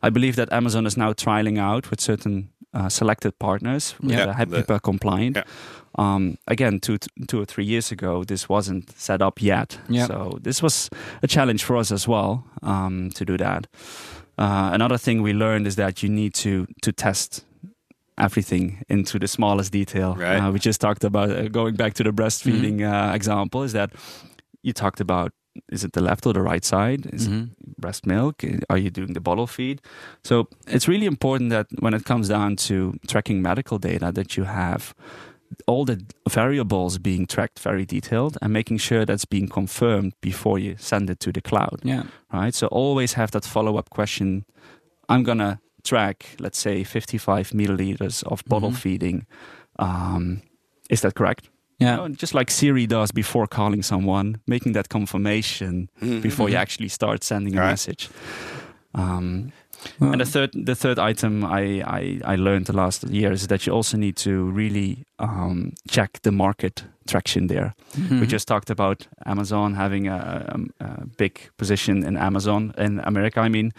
I 0.07 0.09
believe 0.11 0.35
that 0.35 0.51
Amazon 0.53 0.85
is 0.85 0.95
now 0.97 1.13
trialing 1.13 1.59
out 1.59 1.89
with 1.89 2.01
certain 2.01 2.49
uh, 2.73 2.89
selected 2.89 3.31
partners 3.39 3.95
Yeah. 4.01 4.17
that 4.25 4.27
are 4.27 4.45
The- 4.45 4.57
HIPAA 4.63 4.79
compliant. 4.79 5.35
Yeah. 5.35 5.43
Um, 5.97 6.37
again, 6.47 6.79
two, 6.79 6.97
two 7.27 7.41
or 7.41 7.45
three 7.45 7.65
years 7.65 7.91
ago, 7.91 8.23
this 8.23 8.47
wasn't 8.49 8.91
set 8.97 9.21
up 9.21 9.41
yet. 9.41 9.79
Yeah. 9.89 10.07
So 10.07 10.39
this 10.43 10.61
was 10.63 10.89
a 11.23 11.27
challenge 11.27 11.63
for 11.65 11.75
us 11.79 11.91
as 11.91 12.07
well 12.07 12.43
um, 12.63 13.09
to 13.15 13.25
do 13.25 13.37
that. 13.37 13.67
Uh, 14.37 14.69
another 14.73 14.97
thing 14.97 15.21
we 15.23 15.33
learned 15.33 15.67
is 15.67 15.75
that 15.75 16.01
you 16.03 16.09
need 16.09 16.33
to 16.33 16.65
to 16.81 16.91
test 16.91 17.45
everything 18.21 18.83
into 18.89 19.19
the 19.19 19.27
smallest 19.27 19.71
detail. 19.71 20.15
Right. 20.15 20.37
Uh, 20.37 20.51
we 20.51 20.59
just 20.59 20.79
talked 20.81 21.03
about 21.03 21.29
uh, 21.31 21.47
going 21.49 21.75
back 21.75 21.93
to 21.95 22.03
the 22.03 22.11
breastfeeding 22.11 22.81
uh, 22.83 23.13
example. 23.15 23.63
Is 23.63 23.73
that 23.73 23.89
you 24.63 24.73
talked 24.73 25.01
about? 25.01 25.31
Is 25.71 25.83
it 25.83 25.91
the 25.93 26.01
left 26.01 26.25
or 26.25 26.33
the 26.33 26.41
right 26.41 26.63
side? 26.65 27.05
Is 27.13 27.27
it 27.27 27.31
Mhm. 27.31 27.49
breast 27.77 28.05
milk? 28.05 28.35
Are 28.69 28.77
you 28.77 28.89
doing 28.89 29.13
the 29.13 29.19
bottle 29.19 29.47
feed? 29.47 29.81
So 30.23 30.47
it's 30.67 30.87
really 30.87 31.05
important 31.05 31.49
that 31.49 31.65
when 31.79 31.93
it 31.93 32.03
comes 32.05 32.27
down 32.29 32.55
to 32.67 32.93
tracking 33.07 33.41
medical 33.41 33.77
data, 33.79 34.11
that 34.13 34.37
you 34.37 34.45
have 34.45 34.93
all 35.67 35.83
the 35.85 35.97
variables 36.29 36.97
being 36.99 37.27
tracked 37.27 37.59
very 37.59 37.85
detailed 37.85 38.37
and 38.41 38.53
making 38.53 38.79
sure 38.79 39.03
that's 39.05 39.25
being 39.25 39.49
confirmed 39.49 40.13
before 40.21 40.57
you 40.59 40.75
send 40.77 41.09
it 41.09 41.19
to 41.19 41.31
the 41.31 41.41
cloud 41.41 41.79
Yeah. 41.83 42.03
right? 42.31 42.55
So 42.55 42.67
always 42.67 43.13
have 43.13 43.31
that 43.31 43.45
follow 43.45 43.77
up 43.77 43.89
question. 43.89 44.45
I'm 45.09 45.23
gonna 45.23 45.59
track, 45.83 46.25
let's 46.39 46.57
say, 46.59 46.83
55 46.83 47.51
milliliters 47.53 48.23
of 48.23 48.43
bottle 48.45 48.71
Mhm. 48.71 48.75
feeding. 48.77 49.25
Um, 49.79 50.41
is 50.89 51.01
that 51.01 51.13
correct? 51.15 51.49
Yeah. 51.79 51.91
You 51.91 51.97
know, 52.09 52.15
just 52.15 52.33
like 52.33 52.51
Siri 52.51 52.85
does 52.87 53.11
before 53.11 53.47
calling 53.47 53.83
someone, 53.83 54.37
making 54.47 54.73
that 54.73 54.89
confirmation 54.89 55.89
Mhm. 56.01 56.21
before 56.21 56.49
you 56.49 56.57
actually 56.57 56.89
start 56.89 57.23
sending 57.23 57.55
a 57.57 57.61
Right. 57.61 57.69
message. 57.71 58.09
Um, 58.93 59.51
Well, 59.99 60.11
and 60.11 60.21
the 60.21 60.25
third, 60.25 60.51
the 60.65 60.75
third 60.75 60.99
item 60.99 61.43
I, 61.43 61.81
I, 61.85 62.33
I 62.33 62.35
learned 62.35 62.65
the 62.65 62.73
last 62.75 63.03
year 63.09 63.31
is 63.31 63.47
that 63.47 63.65
you 63.65 63.73
also 63.73 63.97
need 63.97 64.15
to 64.17 64.51
really 64.51 65.03
um, 65.19 65.71
check 65.89 66.21
the 66.21 66.31
market 66.31 66.83
traction 67.07 67.47
there. 67.47 67.73
mhm. 67.97 68.19
We 68.19 68.27
just 68.27 68.47
talked 68.47 68.69
about 68.69 69.07
Amazon 69.25 69.73
having 69.75 70.07
a, 70.07 70.45
um, 70.53 70.69
a 70.79 71.05
big 71.17 71.49
position 71.57 72.03
in 72.03 72.17
Amazon 72.17 72.73
in 72.77 72.99
America. 73.03 73.39
I 73.39 73.49
mean, 73.49 73.71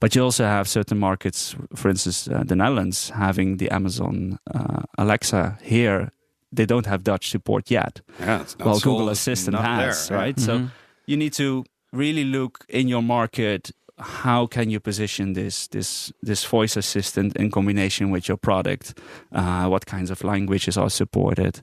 but 0.00 0.14
you 0.14 0.24
also 0.24 0.44
have 0.44 0.68
certain 0.68 0.98
markets, 0.98 1.56
for 1.74 1.88
instance, 1.90 2.28
uh, 2.28 2.42
the 2.46 2.54
Netherlands 2.56 3.10
having 3.10 3.56
the 3.58 3.70
Amazon 3.74 4.38
uh, 4.54 4.82
Alexa 4.98 5.58
here. 5.62 6.10
They 6.52 6.66
don't 6.66 6.86
have 6.86 7.02
Dutch 7.02 7.28
support 7.30 7.70
yet. 7.70 8.00
Yeah, 8.20 8.44
well, 8.60 8.78
Google 8.80 9.08
Assistant 9.08 9.56
has, 9.56 10.08
there, 10.08 10.18
yeah. 10.18 10.24
right? 10.24 10.40
So 10.40 10.52
Mhm. 10.58 10.70
you 11.06 11.16
need 11.16 11.32
to 11.36 11.64
really 11.92 12.24
look 12.24 12.64
in 12.68 12.88
your 12.88 13.02
market. 13.02 13.70
How 13.98 14.46
can 14.46 14.68
you 14.70 14.78
position 14.80 15.32
this 15.32 15.68
this 15.68 16.12
this 16.26 16.44
voice 16.44 16.76
assistant 16.76 17.34
in 17.36 17.50
combination 17.50 18.10
with 18.10 18.28
your 18.28 18.36
product? 18.36 18.94
Uh, 19.32 19.68
what 19.68 19.86
kinds 19.86 20.10
of 20.10 20.22
languages 20.22 20.76
are 20.76 20.90
supported? 20.90 21.60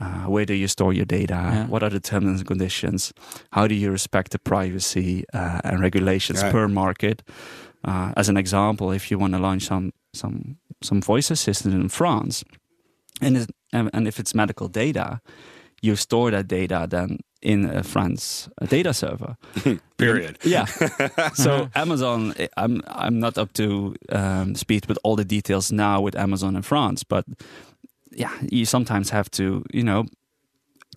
Uh, 0.00 0.28
where 0.30 0.44
do 0.46 0.54
you 0.54 0.68
store 0.68 0.92
your 0.94 1.04
data? 1.06 1.34
Yeah. 1.34 1.66
What 1.66 1.82
are 1.82 1.90
the 1.90 2.00
terms 2.00 2.38
and 2.40 2.46
conditions? 2.46 3.12
How 3.50 3.66
do 3.66 3.74
you 3.74 3.90
respect 3.90 4.30
the 4.30 4.38
privacy 4.38 5.24
uh, 5.34 5.60
and 5.64 5.80
regulations 5.80 6.42
Right. 6.42 6.52
per 6.52 6.68
market? 6.68 7.22
Uh, 7.84 8.12
as 8.16 8.28
an 8.28 8.36
example, 8.36 8.92
if 8.94 9.10
you 9.10 9.18
want 9.18 9.32
to 9.34 9.40
launch 9.40 9.62
some 9.64 9.90
some 10.14 10.56
some 10.82 11.02
voice 11.02 11.32
assistant 11.32 11.74
in 11.74 11.88
France, 11.88 12.44
and 13.20 13.46
and 13.72 14.06
if 14.06 14.18
it's 14.20 14.34
medical 14.34 14.68
data, 14.68 15.20
you 15.82 15.96
store 15.96 16.30
that 16.30 16.46
data 16.46 16.86
then 16.88 17.18
in 17.42 17.64
a 17.76 17.82
France 17.82 18.48
a 18.58 18.66
data 18.66 18.92
server. 18.92 19.36
Period. 19.96 20.38
Yeah. 20.44 20.64
so 21.34 21.68
Amazon, 21.74 22.32
eh, 22.36 22.46
I'm 22.56 22.82
I'm 23.06 23.18
not 23.18 23.38
up 23.38 23.52
to 23.52 23.94
um, 24.12 24.54
speed 24.54 24.86
with 24.86 24.98
all 25.04 25.16
the 25.16 25.24
details 25.24 25.70
now 25.70 26.04
with 26.04 26.16
Amazon 26.16 26.56
in 26.56 26.62
France, 26.62 27.04
but 27.08 27.24
yeah, 28.16 28.32
you 28.50 28.64
sometimes 28.64 29.10
have 29.10 29.28
to 29.30 29.42
you 29.72 29.82
know 29.84 30.04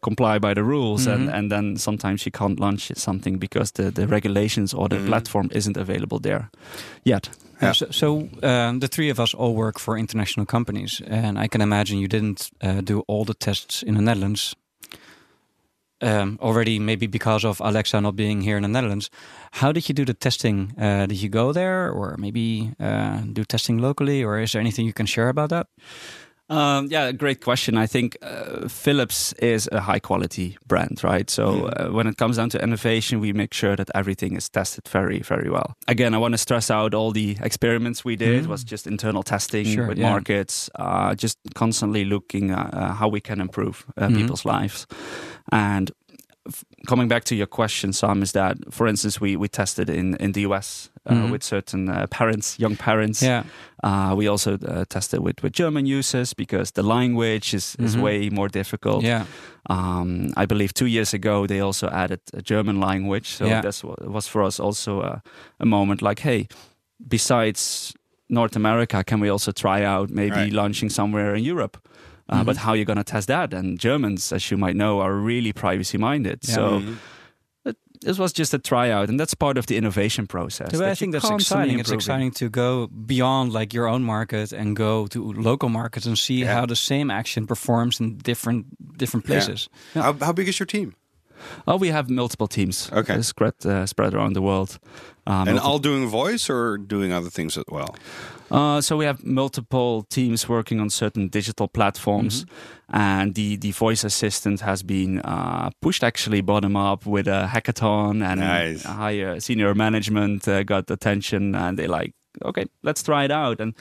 comply 0.01 0.39
by 0.39 0.53
the 0.53 0.61
rules, 0.63 1.07
and 1.07 1.27
Mhm. 1.29 1.33
and 1.37 1.49
then 1.51 1.77
sometimes 1.77 2.25
you 2.25 2.31
can't 2.31 2.59
launch 2.59 2.91
something 2.95 3.39
because 3.39 3.71
the 3.73 3.91
the 3.91 4.05
regulations 4.07 4.73
or 4.73 4.89
the 4.89 4.97
Mhm. 4.99 5.05
platform 5.05 5.49
isn't 5.51 5.77
available 5.77 6.19
there 6.19 6.49
yet. 7.03 7.29
Yeah, 7.61 7.73
so, 7.73 7.85
so 7.91 8.17
um, 8.43 8.79
the 8.79 8.87
three 8.87 9.09
of 9.11 9.19
us 9.19 9.33
all 9.33 9.53
work 9.55 9.79
for 9.79 9.97
international 9.97 10.45
companies, 10.45 11.01
and 11.07 11.37
I 11.39 11.47
can 11.47 11.61
imagine 11.61 11.99
you 11.99 12.07
didn't 12.07 12.49
uh, 12.63 12.81
do 12.83 13.03
all 13.07 13.25
the 13.25 13.33
tests 13.33 13.81
in 13.83 13.95
the 13.95 14.01
Netherlands. 14.01 14.55
Um, 16.01 16.37
already, 16.41 16.77
maybe 16.77 17.07
because 17.07 17.45
of 17.45 17.61
Alexa 17.61 18.01
not 18.01 18.15
being 18.15 18.41
here 18.41 18.57
in 18.57 18.63
the 18.63 18.67
Netherlands. 18.67 19.09
How 19.51 19.71
did 19.71 19.87
you 19.87 19.95
do 19.95 20.03
the 20.03 20.13
testing? 20.13 20.73
Uh, 20.77 21.05
did 21.05 21.21
you 21.21 21.29
go 21.29 21.53
there, 21.53 21.89
or 21.89 22.17
maybe 22.17 22.73
uh, 22.81 23.21
do 23.31 23.45
testing 23.45 23.77
locally, 23.77 24.21
or 24.21 24.37
is 24.39 24.51
there 24.51 24.59
anything 24.59 24.85
you 24.85 24.93
can 24.93 25.05
share 25.05 25.29
about 25.29 25.49
that? 25.51 25.67
Um, 26.47 26.87
yeah, 26.91 27.11
great 27.11 27.41
question. 27.41 27.75
I 27.75 27.87
think 27.87 28.17
uh, 28.21 28.67
Philips 28.67 29.33
is 29.39 29.67
a 29.71 29.79
high 29.79 29.99
quality 29.99 30.57
brand, 30.67 31.03
right? 31.03 31.27
So 31.29 31.65
uh, 31.69 31.89
when 31.89 32.05
it 32.05 32.17
comes 32.17 32.37
down 32.37 32.49
to 32.49 32.61
innovation, 32.63 33.19
we 33.19 33.33
make 33.33 33.51
sure 33.53 33.75
that 33.75 33.89
everything 33.95 34.35
is 34.37 34.47
tested 34.49 34.87
very, 34.87 35.19
very 35.21 35.49
well. 35.49 35.75
Again, 35.87 36.13
I 36.13 36.19
want 36.19 36.33
to 36.33 36.37
stress 36.37 36.69
out 36.69 36.93
all 36.93 37.11
the 37.11 37.37
experiments 37.41 38.05
we 38.05 38.15
did 38.15 38.43
Mhm. 38.43 38.47
was 38.47 38.63
just 38.63 38.85
internal 38.85 39.23
testing 39.23 39.65
Sure, 39.65 39.87
with 39.87 39.97
yeah. 39.97 40.11
markets, 40.11 40.69
uh, 40.75 41.15
just 41.15 41.39
constantly 41.55 42.05
looking 42.05 42.51
at 42.51 42.73
uh, 42.73 42.93
how 42.93 43.07
we 43.11 43.21
can 43.21 43.41
improve 43.41 43.83
uh, 43.97 44.07
Mhm. 44.07 44.15
people's 44.17 44.45
lives. 44.45 44.85
And 45.51 45.91
coming 46.87 47.07
back 47.07 47.23
to 47.25 47.35
your 47.35 47.47
question, 47.47 47.93
Sam, 47.93 48.21
is 48.21 48.31
that, 48.31 48.55
for 48.71 48.87
instance, 48.87 49.19
we, 49.21 49.35
we 49.35 49.47
tested 49.47 49.89
in, 49.89 50.15
in 50.19 50.31
the 50.33 50.41
US 50.41 50.89
uh, 51.07 51.13
Mhm. 51.13 51.31
with 51.31 51.43
certain 51.43 51.89
uh, 51.89 52.05
parents, 52.09 52.57
young 52.59 52.75
parents. 52.77 53.21
Yeah. 53.21 53.43
Uh, 53.83 54.13
we 54.17 54.27
also 54.27 54.53
uh, 54.53 54.85
tested 54.89 55.19
with, 55.19 55.41
with 55.43 55.53
German 55.53 55.85
users 55.85 56.33
because 56.33 56.71
the 56.71 56.83
language 56.83 57.53
is, 57.55 57.75
is 57.79 57.95
Mhm. 57.95 58.01
way 58.01 58.29
more 58.29 58.47
difficult. 58.49 59.03
Yeah. 59.03 59.25
Um, 59.69 60.31
I 60.37 60.45
believe 60.45 60.73
two 60.73 60.85
years 60.87 61.13
ago 61.13 61.47
they 61.47 61.59
also 61.61 61.87
added 61.89 62.19
a 62.33 62.41
German 62.41 62.79
language, 62.79 63.25
so 63.27 63.45
Yeah. 63.45 63.61
that's 63.61 63.83
what 63.83 63.99
was 64.07 64.27
for 64.27 64.43
us 64.43 64.59
also 64.59 65.01
a, 65.01 65.21
a 65.59 65.65
moment 65.65 66.01
like, 66.01 66.21
hey, 66.21 66.47
besides 67.09 67.93
North 68.29 68.55
America, 68.55 69.03
can 69.03 69.19
we 69.19 69.29
also 69.29 69.51
try 69.51 69.83
out 69.83 70.09
maybe 70.09 70.35
Right. 70.35 70.53
launching 70.53 70.89
somewhere 70.91 71.35
in 71.35 71.43
Europe? 71.43 71.77
Uh, 72.29 72.41
Mhm. 72.41 72.45
But 72.45 72.57
how 72.57 72.71
you're 72.71 72.79
you 72.79 72.85
going 72.85 72.97
to 73.05 73.11
test 73.13 73.27
that? 73.27 73.53
And 73.53 73.79
Germans, 73.79 74.31
as 74.33 74.49
you 74.51 74.57
might 74.57 74.75
know, 74.75 74.99
are 75.01 75.13
really 75.13 75.53
privacy 75.53 75.97
minded. 75.97 76.39
Yeah. 76.47 76.55
So 76.55 76.61
Mhm. 76.79 76.95
it, 77.65 77.77
this 78.01 78.17
was 78.17 78.33
just 78.33 78.53
a 78.53 78.57
tryout, 78.57 79.09
and 79.09 79.19
that's 79.19 79.35
part 79.35 79.57
of 79.57 79.65
the 79.65 79.75
innovation 79.77 80.27
process. 80.27 80.71
So 80.71 80.77
that 80.79 80.89
I 80.91 80.95
think 80.95 81.11
that's 81.13 81.27
constantly 81.29 81.65
exciting. 81.65 81.79
It's 81.79 81.91
exciting 81.91 82.31
to 82.31 82.49
go 82.49 82.87
beyond 82.87 83.53
like 83.53 83.73
your 83.77 83.87
own 83.87 84.03
market 84.03 84.53
and 84.53 84.75
go 84.75 85.07
to 85.07 85.33
local 85.33 85.69
markets 85.69 86.05
and 86.07 86.17
see 86.17 86.39
Yeah. 86.41 86.53
how 86.59 86.65
the 86.65 86.75
same 86.75 87.11
action 87.13 87.45
performs 87.47 87.99
in 87.99 88.17
different 88.23 88.65
different 88.97 89.25
Yeah. 89.25 89.31
places. 89.39 89.69
How, 89.93 90.13
how 90.19 90.33
big 90.33 90.47
is 90.47 90.57
your 90.59 90.67
team? 90.67 90.93
Oh, 91.67 91.77
we 91.79 91.91
have 91.91 92.09
multiple 92.09 92.47
teams. 92.47 92.89
Okay. 92.91 93.21
spread 93.21 93.53
uh, 93.65 93.85
spread 93.85 94.13
around 94.13 94.33
the 94.35 94.41
world. 94.41 94.79
Um, 95.27 95.33
And 95.33 95.45
multiple- 95.45 95.71
all 95.71 95.79
doing 95.79 96.07
voice 96.09 96.49
or 96.53 96.77
doing 96.77 97.11
other 97.13 97.29
things 97.29 97.57
as 97.57 97.63
well? 97.71 97.95
Uh, 98.51 98.79
so 98.81 98.95
we 98.97 99.05
have 99.05 99.23
multiple 99.25 100.03
teams 100.09 100.47
working 100.47 100.79
on 100.79 100.89
certain 100.89 101.27
digital 101.29 101.67
platforms, 101.67 102.45
and 102.89 103.33
the 103.35 103.57
the 103.57 103.71
voice 103.71 104.03
assistant 104.03 104.61
has 104.61 104.83
been 104.83 105.19
uh, 105.19 105.69
pushed 105.81 106.03
actually 106.03 106.41
bottom 106.41 106.75
up 106.75 107.05
with 107.05 107.27
a 107.27 107.47
hackathon, 107.51 108.21
and 108.23 108.39
Nice. 108.39 108.83
higher 108.83 109.39
senior 109.39 109.73
management 109.75 110.47
uh, 110.47 110.63
got 110.63 110.91
attention, 110.91 111.55
and 111.55 111.77
they 111.77 111.87
like, 111.87 112.13
okay, 112.43 112.65
let's 112.83 113.01
try 113.03 113.23
it 113.25 113.31
out. 113.31 113.59
And 113.59 113.73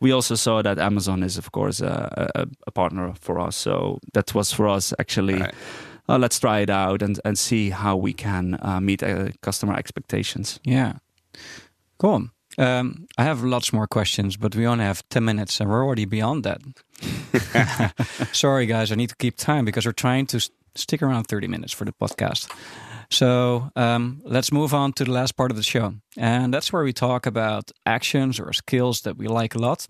we 0.00 0.12
also 0.14 0.34
saw 0.36 0.62
that 0.62 0.78
Amazon 0.78 1.22
is, 1.22 1.38
of 1.38 1.50
course, 1.50 1.80
a, 1.80 2.30
a, 2.34 2.46
a 2.66 2.70
partner 2.70 3.14
for 3.20 3.40
us. 3.40 3.56
So 3.56 3.98
that 4.12 4.34
was 4.34 4.52
for 4.52 4.68
us 4.68 4.92
actually. 4.98 5.42
Uh, 6.06 6.18
let's 6.18 6.38
try 6.38 6.60
it 6.60 6.68
out 6.68 7.02
and, 7.02 7.18
and 7.24 7.38
see 7.38 7.70
how 7.70 7.96
we 7.96 8.12
can 8.12 8.58
uh, 8.60 8.78
meet 8.78 9.02
uh, 9.02 9.28
customer 9.40 9.74
expectations. 9.74 10.60
Yeah. 10.62 10.92
Cool. 11.96 12.28
Um, 12.58 13.06
I 13.18 13.24
have 13.24 13.42
lots 13.42 13.72
more 13.72 13.86
questions, 13.86 14.36
but 14.36 14.54
we 14.54 14.66
only 14.66 14.84
have 14.84 15.02
10 15.08 15.24
minutes 15.24 15.60
and 15.60 15.68
we're 15.70 15.84
already 15.84 16.04
beyond 16.04 16.44
that. 16.44 16.60
Sorry, 18.32 18.66
guys, 18.66 18.92
I 18.92 18.94
need 18.94 19.08
to 19.10 19.16
keep 19.16 19.36
time 19.36 19.64
because 19.64 19.86
we're 19.86 19.92
trying 19.92 20.26
to 20.26 20.36
s- 20.36 20.50
stick 20.74 21.02
around 21.02 21.24
30 21.24 21.48
minutes 21.48 21.72
for 21.72 21.84
the 21.84 21.92
podcast. 21.92 22.50
So 23.10 23.70
um, 23.76 24.22
let's 24.24 24.52
move 24.52 24.72
on 24.74 24.92
to 24.94 25.04
the 25.04 25.12
last 25.12 25.36
part 25.36 25.50
of 25.50 25.56
the 25.56 25.62
show. 25.62 25.94
And 26.16 26.52
that's 26.54 26.72
where 26.72 26.84
we 26.84 26.92
talk 26.92 27.26
about 27.26 27.70
actions 27.84 28.40
or 28.40 28.52
skills 28.52 29.02
that 29.02 29.16
we 29.16 29.26
like 29.26 29.54
a 29.54 29.58
lot. 29.58 29.86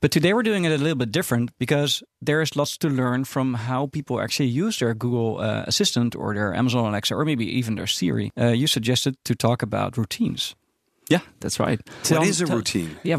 But 0.00 0.10
today 0.10 0.32
we're 0.34 0.42
doing 0.42 0.64
it 0.64 0.72
a 0.72 0.78
little 0.78 0.96
bit 0.96 1.12
different 1.12 1.50
because 1.58 2.02
there 2.20 2.42
is 2.42 2.56
lots 2.56 2.76
to 2.78 2.88
learn 2.88 3.24
from 3.24 3.54
how 3.54 3.86
people 3.86 4.20
actually 4.20 4.48
use 4.48 4.80
their 4.80 4.94
Google 4.94 5.38
uh, 5.38 5.62
Assistant 5.68 6.16
or 6.16 6.34
their 6.34 6.52
Amazon 6.54 6.86
Alexa 6.86 7.14
or 7.14 7.24
maybe 7.24 7.46
even 7.58 7.76
their 7.76 7.86
Siri. 7.86 8.32
Uh, 8.36 8.48
you 8.48 8.66
suggested 8.66 9.14
to 9.24 9.36
talk 9.36 9.62
about 9.62 9.96
routines. 9.96 10.56
Yeah, 11.08 11.20
that's 11.40 11.58
right. 11.58 11.80
Tell, 12.04 12.20
what 12.20 12.28
is 12.28 12.40
a 12.40 12.46
routine? 12.46 12.96
Yeah, 13.02 13.16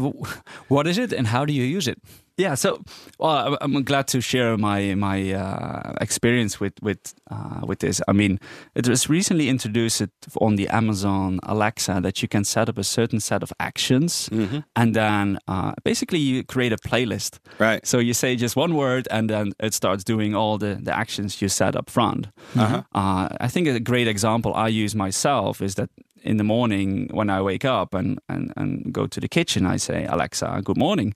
what 0.68 0.86
is 0.86 0.98
it 0.98 1.12
and 1.12 1.26
how 1.26 1.44
do 1.44 1.52
you 1.52 1.62
use 1.62 1.86
it? 1.86 1.98
Yeah, 2.36 2.56
so 2.56 2.82
well, 3.18 3.56
I'm 3.60 3.84
glad 3.84 4.08
to 4.08 4.20
share 4.20 4.56
my 4.56 4.94
my 4.96 5.32
uh, 5.32 5.92
experience 6.00 6.58
with 6.58 6.72
with 6.82 7.14
uh, 7.30 7.60
with 7.64 7.78
this. 7.78 8.00
I 8.08 8.12
mean, 8.12 8.40
it 8.74 8.88
was 8.88 9.08
recently 9.08 9.48
introduced 9.48 10.02
on 10.40 10.56
the 10.56 10.68
Amazon 10.68 11.38
Alexa 11.44 12.00
that 12.02 12.22
you 12.22 12.28
can 12.28 12.42
set 12.44 12.68
up 12.68 12.76
a 12.76 12.82
certain 12.82 13.20
set 13.20 13.44
of 13.44 13.52
actions, 13.60 14.28
and 14.74 14.96
then 14.96 15.38
uh, 15.46 15.74
basically 15.84 16.18
you 16.18 16.42
create 16.42 16.72
a 16.72 16.76
playlist. 16.76 17.38
Right. 17.60 17.86
So 17.86 18.00
you 18.00 18.14
say 18.14 18.34
just 18.34 18.56
one 18.56 18.74
word, 18.74 19.06
and 19.12 19.30
then 19.30 19.52
it 19.60 19.72
starts 19.72 20.02
doing 20.02 20.34
all 20.34 20.58
the 20.58 20.74
the 20.82 20.92
actions 20.92 21.40
you 21.40 21.48
set 21.48 21.76
up 21.76 21.88
front. 21.88 22.26
Uh-huh. 22.56 22.82
Uh, 22.92 23.28
I 23.40 23.48
think 23.48 23.68
a 23.68 23.78
great 23.78 24.08
example 24.08 24.54
I 24.54 24.66
use 24.66 24.96
myself 24.96 25.62
is 25.62 25.74
that 25.74 25.90
in 26.24 26.38
the 26.38 26.44
morning 26.44 27.08
when 27.12 27.30
I 27.30 27.40
wake 27.42 27.64
up 27.64 27.94
and, 27.94 28.18
and, 28.28 28.52
and 28.56 28.92
go 28.92 29.06
to 29.06 29.20
the 29.20 29.28
kitchen, 29.28 29.66
I 29.66 29.76
say, 29.76 30.06
Alexa, 30.06 30.62
good 30.64 30.78
morning. 30.78 31.14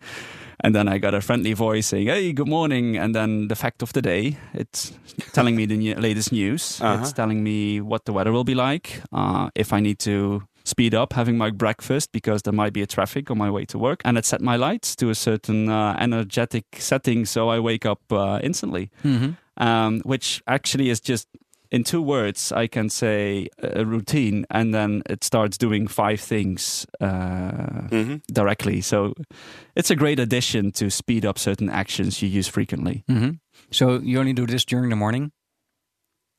And 0.61 0.75
then 0.75 0.89
I 0.89 0.99
got 0.99 1.15
a 1.15 1.21
friendly 1.21 1.53
voice 1.55 1.87
saying, 1.87 2.09
hey, 2.09 2.33
good 2.33 2.49
morning. 2.49 2.97
And 2.97 3.15
then 3.15 3.49
the 3.49 3.57
fact 3.57 3.83
of 3.83 3.93
the 3.93 4.03
day, 4.03 4.37
it's 4.55 4.93
telling 5.33 5.57
me 5.57 5.67
the 5.67 5.77
new, 5.77 5.95
latest 5.95 6.33
news. 6.33 6.81
Uh-huh. 6.81 7.01
It's 7.01 7.13
telling 7.13 7.43
me 7.43 7.81
what 7.81 8.05
the 8.05 8.13
weather 8.13 8.33
will 8.33 8.45
be 8.45 8.55
like, 8.55 9.03
uh, 9.13 9.51
if 9.55 9.73
I 9.73 9.81
need 9.81 9.99
to 10.01 10.43
speed 10.65 10.95
up 10.95 11.15
having 11.15 11.39
my 11.39 11.51
breakfast 11.51 12.13
because 12.13 12.43
there 12.43 12.53
might 12.53 12.75
be 12.75 12.83
a 12.83 12.87
traffic 12.87 13.31
on 13.31 13.39
my 13.39 13.51
way 13.51 13.65
to 13.65 13.79
work. 13.79 14.03
And 14.05 14.19
it 14.19 14.27
set 14.27 14.43
my 14.43 14.57
lights 14.57 14.95
to 14.97 15.09
a 15.09 15.15
certain 15.15 15.71
uh, 15.71 15.97
energetic 15.99 16.65
setting 16.77 17.25
so 17.25 17.49
I 17.49 17.59
wake 17.59 17.87
up 17.87 18.01
uh, 18.13 18.41
instantly 18.43 18.91
um, 19.59 20.01
which 20.05 20.43
actually 20.47 20.91
is 20.91 21.01
just 21.01 21.29
in 21.71 21.85
two 21.85 22.01
words. 22.03 22.53
I 22.53 22.67
can 22.69 22.89
say 22.89 23.49
a 23.63 23.85
routine, 23.85 24.45
and 24.51 24.73
then 24.75 25.03
it 25.11 25.25
starts 25.25 25.59
doing 25.59 25.89
five 25.89 26.21
things 26.21 26.87
uh, 27.01 27.89
Mhm. 27.91 28.21
directly. 28.33 28.81
So 28.81 29.15
it's 29.77 29.91
a 29.91 29.97
great 29.97 30.19
addition 30.21 30.73
to 30.73 30.91
speed 30.91 31.25
up 31.25 31.39
certain 31.39 31.71
actions 31.71 32.23
you 32.23 32.29
use 32.39 32.49
frequently. 32.51 33.05
Mm-hmm. 33.09 33.31
So 33.71 34.01
you 34.01 34.19
only 34.21 34.33
do 34.33 34.47
this 34.47 34.65
during 34.65 34.91
the 34.91 34.97
morning? 34.97 35.33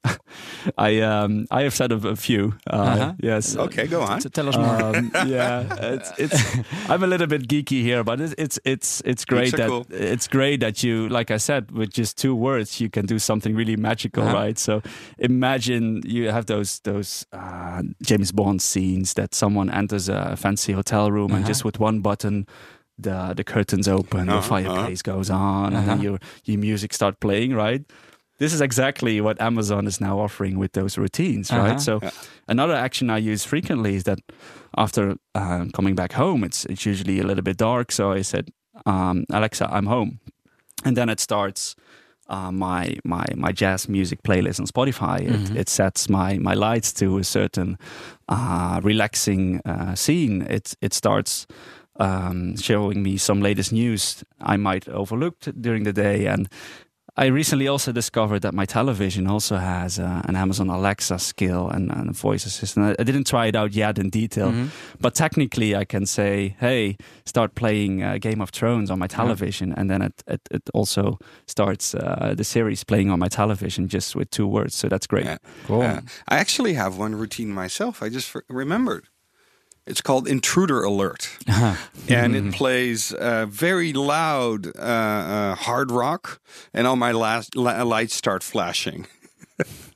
I 0.78 1.02
um, 1.02 1.46
I 1.52 1.64
have 1.64 1.74
said 1.74 1.92
of 1.92 2.06
a 2.06 2.16
few. 2.16 2.54
Uh, 2.70 2.76
Uh-huh. 2.78 3.14
Yes. 3.24 3.56
Okay, 3.56 3.88
go 3.88 4.02
on. 4.02 4.22
So 4.22 4.30
tell 4.30 4.48
us 4.50 4.56
more. 4.56 4.86
Um, 4.96 5.12
yeah, 5.28 5.68
it's, 5.94 6.14
it's. 6.18 6.44
I'm 6.90 7.04
a 7.04 7.08
little 7.08 7.28
bit 7.28 7.48
geeky 7.48 7.82
here, 7.84 8.04
but 8.04 8.20
it's 8.22 8.34
it's 8.38 8.60
it's 8.66 9.02
it's 9.06 9.26
great 9.26 9.56
that 9.58 9.68
cool. 9.70 9.86
it's 9.90 10.28
great 10.28 10.60
that 10.62 10.84
you, 10.84 11.10
like 11.10 11.32
I 11.32 11.38
said, 11.38 11.72
with 11.72 11.92
just 11.98 12.18
two 12.18 12.34
words, 12.36 12.80
you 12.82 12.90
can 12.90 13.06
do 13.06 13.20
something 13.20 13.56
really 13.56 13.76
magical, 13.78 14.24
Uh-huh. 14.24 14.36
right? 14.46 14.58
So 14.60 14.82
imagine 15.18 16.02
you 16.06 16.32
have 16.32 16.46
those 16.46 16.80
those 16.82 17.26
uh, 17.34 17.84
James 18.02 18.32
Bond 18.32 18.62
scenes 18.62 19.14
that 19.14 19.36
someone 19.36 19.70
enters 19.70 20.10
a 20.10 20.36
fancy 20.36 20.74
hotel 20.74 21.12
room 21.12 21.32
and 21.32 21.40
Uh-huh. 21.44 21.48
just 21.50 21.66
with 21.66 21.80
one 21.80 22.02
button. 22.02 22.46
The, 23.02 23.34
the 23.34 23.44
curtains 23.46 23.88
open, 23.88 24.26
the 24.28 24.34
Uh-huh, 24.34 24.42
fireplace 24.42 25.02
goes 25.02 25.30
on, 25.30 25.74
and 25.74 25.88
then 25.88 26.00
Uh-huh. 26.00 26.04
your 26.04 26.20
your 26.44 26.60
music 26.60 26.94
start 26.94 27.20
playing, 27.20 27.56
right? 27.56 27.82
This 28.40 28.54
is 28.54 28.62
exactly 28.62 29.22
what 29.22 29.42
Amazon 29.42 29.88
is 29.88 30.00
now 30.00 30.20
offering 30.20 30.60
with 30.60 30.72
those 30.72 30.98
routines, 31.02 31.52
Uh-huh. 31.52 31.62
right? 31.68 31.82
So 31.82 32.00
Yeah. 32.02 32.12
another 32.48 32.76
action 32.76 33.10
I 33.10 33.32
use 33.34 33.48
frequently 33.48 33.96
is 33.96 34.04
that 34.04 34.20
after 34.78 35.16
uh, 35.36 35.66
coming 35.74 35.96
back 35.96 36.14
home, 36.14 36.46
it's 36.46 36.66
it's 36.66 36.86
usually 36.90 37.20
a 37.20 37.24
little 37.24 37.44
bit 37.44 37.58
dark. 37.58 37.92
So 37.92 38.18
I 38.18 38.24
said, 38.24 38.46
um, 38.86 39.24
Alexa, 39.30 39.66
I'm 39.78 39.88
home, 39.88 40.20
and 40.86 40.96
then 40.96 41.10
it 41.10 41.20
starts. 41.20 41.76
Uh, 42.32 42.52
my 42.52 42.96
my 43.04 43.26
my 43.36 43.52
jazz 43.52 43.88
music 43.90 44.20
playlist 44.22 44.60
on 44.60 44.68
Spotify. 44.68 45.20
It, 45.22 45.58
it 45.58 45.70
sets 45.70 46.08
my 46.10 46.38
my 46.38 46.54
lights 46.54 46.94
to 46.94 47.18
a 47.18 47.24
certain 47.24 47.78
uh, 48.32 48.80
relaxing 48.84 49.62
uh, 49.66 49.96
scene. 49.96 50.46
It 50.56 50.76
it 50.82 50.94
starts 50.94 51.48
um, 52.00 52.56
showing 52.58 53.02
me 53.04 53.18
some 53.18 53.42
latest 53.42 53.72
news 53.72 54.24
I 54.54 54.58
might 54.58 54.88
overlooked 54.88 55.62
during 55.62 55.86
the 55.86 55.94
day, 55.94 56.28
and 56.28 56.48
I 57.22 57.26
recently 57.26 57.68
also 57.68 57.92
discovered 57.92 58.42
that 58.44 58.54
my 58.54 58.66
television 58.66 59.28
also 59.28 59.58
has 59.58 60.00
uh, 60.00 60.22
an 60.30 60.36
Amazon 60.36 60.70
Alexa 60.70 61.20
skill 61.20 61.68
and, 61.70 61.92
and 61.92 62.10
a 62.10 62.14
voice 62.14 62.46
assistant. 62.46 62.86
I, 62.86 63.02
I 63.02 63.04
didn't 63.04 63.28
try 63.28 63.48
it 63.48 63.56
out 63.56 63.74
yet 63.76 63.98
in 64.00 64.10
detail, 64.10 64.52
Mm-hmm. 64.52 64.68
but 65.02 65.16
technically 65.16 65.76
I 65.76 65.86
can 65.86 66.06
say, 66.06 66.56
"Hey, 66.60 66.96
start 67.26 67.56
playing 67.56 68.02
uh, 68.04 68.18
Game 68.22 68.42
of 68.42 68.50
Thrones 68.52 68.90
on 68.90 69.00
my 69.00 69.08
television," 69.08 69.74
and 69.78 69.90
then 69.90 70.02
it 70.02 70.14
it, 70.28 70.42
it 70.52 70.62
also 70.74 71.18
starts 71.46 71.94
uh, 71.94 72.34
the 72.38 72.44
series 72.44 72.84
playing 72.86 73.12
on 73.12 73.20
my 73.20 73.28
television 73.30 73.88
just 73.90 74.16
with 74.16 74.30
two 74.30 74.48
words. 74.48 74.76
So 74.76 74.88
that's 74.88 75.08
great. 75.08 75.26
Yeah. 75.26 75.38
Cool. 75.68 75.82
Uh, 75.82 76.02
I 76.34 76.38
actually 76.40 76.74
have 76.76 76.98
one 77.02 77.16
routine 77.20 77.52
myself. 77.64 78.02
I 78.02 78.10
just 78.10 78.36
f- 78.36 78.44
remembered. 78.50 79.04
It's 79.90 80.02
called 80.02 80.28
Intruder 80.28 80.84
Alert. 80.84 81.30
and 82.08 82.36
it 82.36 82.54
plays 82.54 83.12
uh, 83.12 83.48
very 83.50 83.92
loud 83.92 84.68
uh, 84.68 84.80
uh, 84.80 85.56
hard 85.56 85.90
rock, 85.92 86.40
and 86.74 86.86
all 86.86 86.96
my 86.96 87.12
last 87.12 87.56
li- 87.56 87.82
lights 87.82 88.14
start 88.14 88.44
flashing. 88.44 89.08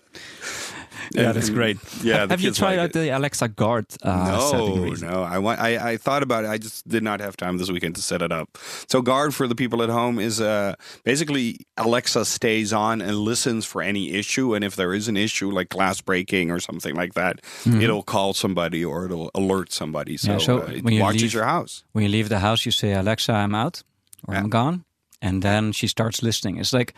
Yeah, 1.13 1.27
And- 1.27 1.35
that's 1.35 1.49
great. 1.49 1.77
Yeah, 2.03 2.25
the 2.25 2.33
Have 2.33 2.41
you 2.41 2.51
tried 2.51 2.77
like 2.77 2.79
out 2.79 2.89
it. 2.89 2.93
the 2.93 3.09
Alexa 3.09 3.47
Guard 3.49 3.85
uh. 4.03 4.51
No, 4.53 4.93
no. 4.93 5.23
I, 5.23 5.37
want, 5.37 5.59
I 5.59 5.91
I 5.91 5.97
thought 5.97 6.23
about 6.23 6.43
it. 6.45 6.49
I 6.49 6.57
just 6.57 6.87
did 6.87 7.03
not 7.03 7.19
have 7.21 7.35
time 7.37 7.57
this 7.57 7.69
weekend 7.71 7.95
to 7.95 8.01
set 8.01 8.21
it 8.21 8.31
up. 8.31 8.57
So 8.87 9.01
guard 9.01 9.33
for 9.33 9.47
the 9.47 9.55
people 9.55 9.81
at 9.83 9.89
home 9.89 10.19
is 10.19 10.39
uh, 10.41 10.75
basically 11.03 11.59
Alexa 11.77 12.25
stays 12.25 12.73
on 12.73 13.01
and 13.01 13.15
listens 13.17 13.65
for 13.65 13.81
any 13.81 14.11
issue, 14.13 14.53
and 14.55 14.63
if 14.63 14.75
there 14.75 14.93
is 14.93 15.07
an 15.07 15.17
issue 15.17 15.49
like 15.51 15.69
glass 15.69 16.01
breaking 16.01 16.51
or 16.51 16.59
something 16.59 16.95
like 16.95 17.13
that, 17.13 17.41
it'll 17.65 18.03
call 18.03 18.33
somebody 18.33 18.83
or 18.85 19.05
it'll 19.05 19.29
alert 19.35 19.71
somebody. 19.71 20.17
So. 20.17 20.31
Yeah, 20.31 20.37
so 20.39 20.57
uh, 20.61 20.65
it 20.71 20.83
when 20.83 20.93
you 20.93 21.01
watches 21.01 21.21
leave- 21.23 21.33
your 21.33 21.45
house. 21.45 21.83
when 21.93 22.03
you 22.03 22.09
leave 22.11 22.29
the 22.29 22.39
house, 22.39 22.65
you 22.65 22.71
say, 22.71 22.93
Alexa, 22.93 23.31
I'm 23.31 23.55
out 23.55 23.83
or 24.27 24.35
I'm 24.35 24.49
gone. 24.49 24.83
And 25.21 25.41
then 25.41 25.71
she 25.71 25.87
starts 25.87 26.21
listening. 26.21 26.57
It's 26.59 26.73
like, 26.73 26.93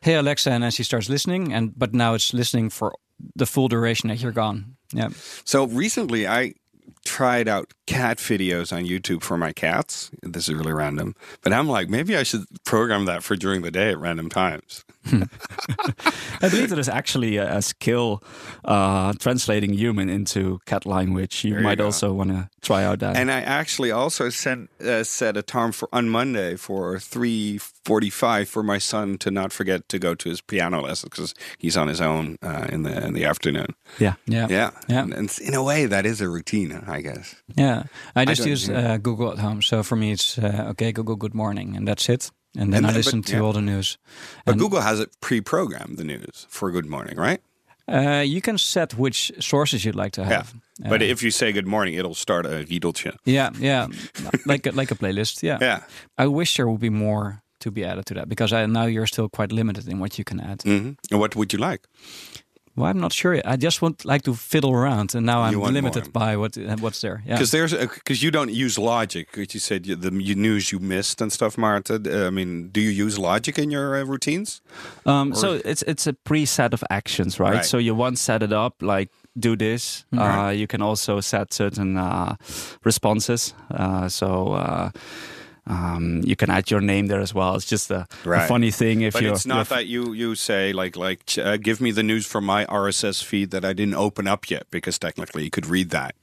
hey, 0.00 0.14
Alexa. 0.14 0.50
And 0.50 0.62
then 0.62 0.70
she 0.70 0.84
starts 0.84 1.08
listening. 1.08 1.52
And 1.52 1.72
But 1.76 1.92
now 1.92 2.14
it's 2.14 2.32
listening 2.32 2.70
for 2.70 2.94
the 3.36 3.46
full 3.46 3.68
duration 3.68 4.08
that 4.08 4.20
you're 4.20 4.32
gone. 4.32 4.76
Yeah. 4.92 5.08
So 5.44 5.66
recently, 5.66 6.26
I 6.26 6.54
tried 7.04 7.48
out 7.48 7.72
cat 7.86 8.18
videos 8.18 8.72
on 8.72 8.84
YouTube 8.84 9.22
for 9.22 9.36
my 9.36 9.52
cats. 9.52 10.10
This 10.22 10.48
is 10.48 10.54
really 10.54 10.72
random, 10.72 11.14
but 11.42 11.52
I'm 11.52 11.68
like, 11.68 11.88
maybe 11.88 12.16
I 12.16 12.22
should 12.22 12.44
program 12.64 13.04
that 13.04 13.22
for 13.22 13.36
during 13.36 13.62
the 13.62 13.70
day 13.70 13.90
at 13.90 13.98
random 13.98 14.28
times. 14.28 14.84
I 15.06 16.48
believe 16.48 16.70
there 16.70 16.78
is 16.78 16.88
actually 16.88 17.36
a, 17.36 17.56
a 17.58 17.62
skill 17.62 18.22
uh, 18.64 19.12
translating 19.18 19.74
human 19.74 20.08
into 20.08 20.60
cat 20.64 20.86
language. 20.86 21.44
You 21.44 21.56
you 21.56 21.60
might 21.60 21.78
go. 21.78 21.86
also 21.86 22.12
want 22.14 22.30
to 22.30 22.48
try 22.62 22.84
out 22.84 23.00
that. 23.00 23.16
And 23.16 23.30
I 23.30 23.40
actually 23.40 23.90
also 23.90 24.30
sent 24.30 24.70
uh, 24.80 25.04
set 25.04 25.36
a 25.36 25.42
time 25.42 25.72
for 25.72 25.88
on 25.92 26.08
Monday 26.08 26.56
for 26.56 26.98
three 26.98 27.58
forty-five 27.58 28.48
for 28.48 28.62
my 28.62 28.78
son 28.78 29.18
to 29.18 29.30
not 29.30 29.52
forget 29.52 29.88
to 29.90 29.98
go 29.98 30.14
to 30.14 30.28
his 30.30 30.40
piano 30.40 30.80
lessons 30.80 31.10
because 31.10 31.34
he's 31.58 31.76
on 31.76 31.88
his 31.88 32.00
own 32.00 32.38
uh, 32.42 32.66
in 32.70 32.82
the 32.82 33.06
in 33.06 33.12
the 33.12 33.26
afternoon. 33.26 33.74
yeah. 33.98 34.14
Yeah. 34.26 34.46
Yeah, 34.48 34.70
Yeah. 34.88 35.02
And, 35.02 35.12
and 35.12 35.38
in 35.40 35.54
a 35.54 35.62
way, 35.62 35.86
that 35.86 36.06
is 36.06 36.20
a 36.20 36.28
routine, 36.28 36.70
I 36.98 37.02
guess. 37.02 37.34
Yeah, 37.58 37.82
I 38.16 38.24
just 38.24 38.40
don't- 38.40 38.50
use 38.50 38.68
uh, 38.70 38.98
Google 39.02 39.30
at 39.32 39.38
home. 39.38 39.62
So 39.62 39.82
for 39.82 39.96
me, 39.96 40.12
it's 40.12 40.38
uh, 40.38 40.70
okay, 40.70 40.92
Google, 40.92 41.16
good 41.16 41.34
morning, 41.34 41.76
and 41.76 41.86
that's 41.88 42.08
it. 42.08 42.30
And 42.56 42.72
then 42.72 42.84
And 42.84 42.86
I 42.94 42.96
listen 42.96 43.20
but- 43.20 43.30
to 43.30 43.36
yeah. 43.36 43.42
all 43.42 43.52
the 43.52 43.60
news. 43.60 43.98
But 44.44 44.52
And, 44.52 44.60
Google 44.60 44.80
has 44.80 45.00
it 45.00 45.08
pre-programmed 45.20 45.96
the 45.98 46.04
news 46.04 46.46
for 46.48 46.70
Good 46.70 46.86
Morning, 46.86 47.16
right? 47.18 47.40
uh, 47.88 48.22
you 48.26 48.40
can 48.40 48.58
set 48.58 48.92
which 48.94 49.30
sources 49.40 49.84
you'd 49.84 49.94
like 50.04 50.12
to 50.12 50.24
have. 50.24 50.54
Yeah. 50.80 50.88
But 50.90 51.00
Uh, 51.02 51.10
if 51.12 51.22
you 51.22 51.30
say 51.30 51.52
Good 51.52 51.66
Morning, 51.66 51.94
it'll 51.98 52.14
start 52.14 52.46
a 52.46 52.64
riedeltje. 52.70 53.16
yeah, 53.26 53.50
yeah, 53.60 53.88
like 54.46 54.66
a, 54.66 54.70
like 54.72 54.90
a 54.92 54.96
playlist. 54.96 55.42
Yeah. 55.42 55.58
Yeah. 55.62 55.80
I 56.16 56.26
wish 56.26 56.56
there 56.56 56.66
would 56.66 56.80
be 56.80 56.90
more 56.90 57.42
to 57.60 57.70
be 57.70 57.84
added 57.84 58.04
to 58.06 58.14
that 58.14 58.28
because 58.28 58.52
I, 58.56 58.66
now 58.66 58.86
you're 58.86 59.06
still 59.06 59.28
quite 59.28 59.52
limited 59.54 59.88
in 59.88 59.98
what 59.98 60.16
you 60.18 60.24
can 60.24 60.40
add. 60.40 60.62
hmm 60.62 60.92
And 61.10 61.20
what 61.20 61.34
would 61.34 61.52
you 61.52 61.58
like? 61.70 61.86
Well, 62.76 62.86
I'm 62.90 62.98
not 63.00 63.12
sure. 63.12 63.40
I 63.44 63.56
just 63.56 63.82
want 63.82 64.04
like 64.04 64.22
to 64.22 64.34
fiddle 64.34 64.72
around, 64.72 65.14
and 65.14 65.24
now 65.24 65.42
I'm 65.42 65.60
limited 65.60 66.06
more. 66.06 66.12
by 66.12 66.36
what 66.36 66.58
uh, 66.58 66.76
what's 66.80 67.00
there. 67.00 67.22
Yeah. 67.24 67.34
Because 67.34 67.52
there's 67.52 67.72
because 67.72 68.20
you 68.20 68.30
don't 68.32 68.50
use 68.50 68.78
Logic. 68.78 69.28
You 69.36 69.60
said 69.60 69.86
you, 69.86 69.94
the 69.94 70.12
you- 70.12 70.34
news 70.34 70.72
you 70.72 70.80
missed 70.80 71.20
and 71.20 71.32
stuff, 71.32 71.56
Maarten. 71.56 72.06
Uh, 72.06 72.26
I 72.26 72.30
mean, 72.30 72.70
do 72.72 72.80
you 72.80 72.90
use 72.90 73.16
Logic 73.18 73.58
in 73.58 73.70
your 73.70 73.96
uh, 73.96 74.04
routines? 74.04 74.60
Um, 75.06 75.34
so 75.34 75.60
it's 75.64 75.82
it's 75.82 76.06
a 76.08 76.12
preset 76.12 76.72
of 76.72 76.82
actions, 76.90 77.38
right? 77.38 77.54
Right. 77.54 77.64
So 77.64 77.78
you 77.78 77.94
once 77.94 78.20
set 78.20 78.42
it 78.42 78.52
up, 78.52 78.82
like 78.82 79.10
do 79.38 79.56
this. 79.56 80.04
Uh, 80.12 80.52
you 80.54 80.66
can 80.66 80.82
also 80.82 81.20
set 81.20 81.52
certain 81.54 81.96
uh, 81.96 82.34
responses. 82.84 83.54
Uh, 83.70 84.08
so. 84.08 84.90
Um, 85.66 86.20
you 86.24 86.36
can 86.36 86.50
add 86.50 86.70
your 86.70 86.80
name 86.82 87.06
there 87.06 87.20
as 87.20 87.32
well. 87.34 87.54
It's 87.54 87.64
just 87.64 87.90
a, 87.90 88.06
a 88.44 88.46
funny 88.48 88.70
thing 88.70 89.00
if 89.00 89.14
But 89.14 89.22
you're. 89.22 89.32
it's 89.32 89.46
not 89.46 89.68
that 89.70 89.86
you 89.86 90.12
you 90.12 90.34
say 90.34 90.72
like 90.72 90.94
like 90.96 91.22
uh, 91.38 91.56
give 91.56 91.80
me 91.80 91.90
the 91.90 92.02
news 92.02 92.26
from 92.26 92.44
my 92.44 92.66
RSS 92.66 93.24
feed 93.24 93.50
that 93.52 93.64
I 93.64 93.72
didn't 93.72 93.94
open 93.94 94.26
up 94.26 94.50
yet 94.50 94.64
because 94.70 94.98
technically 94.98 95.44
you 95.44 95.50
could 95.50 95.66
read 95.66 95.90
that. 95.90 96.14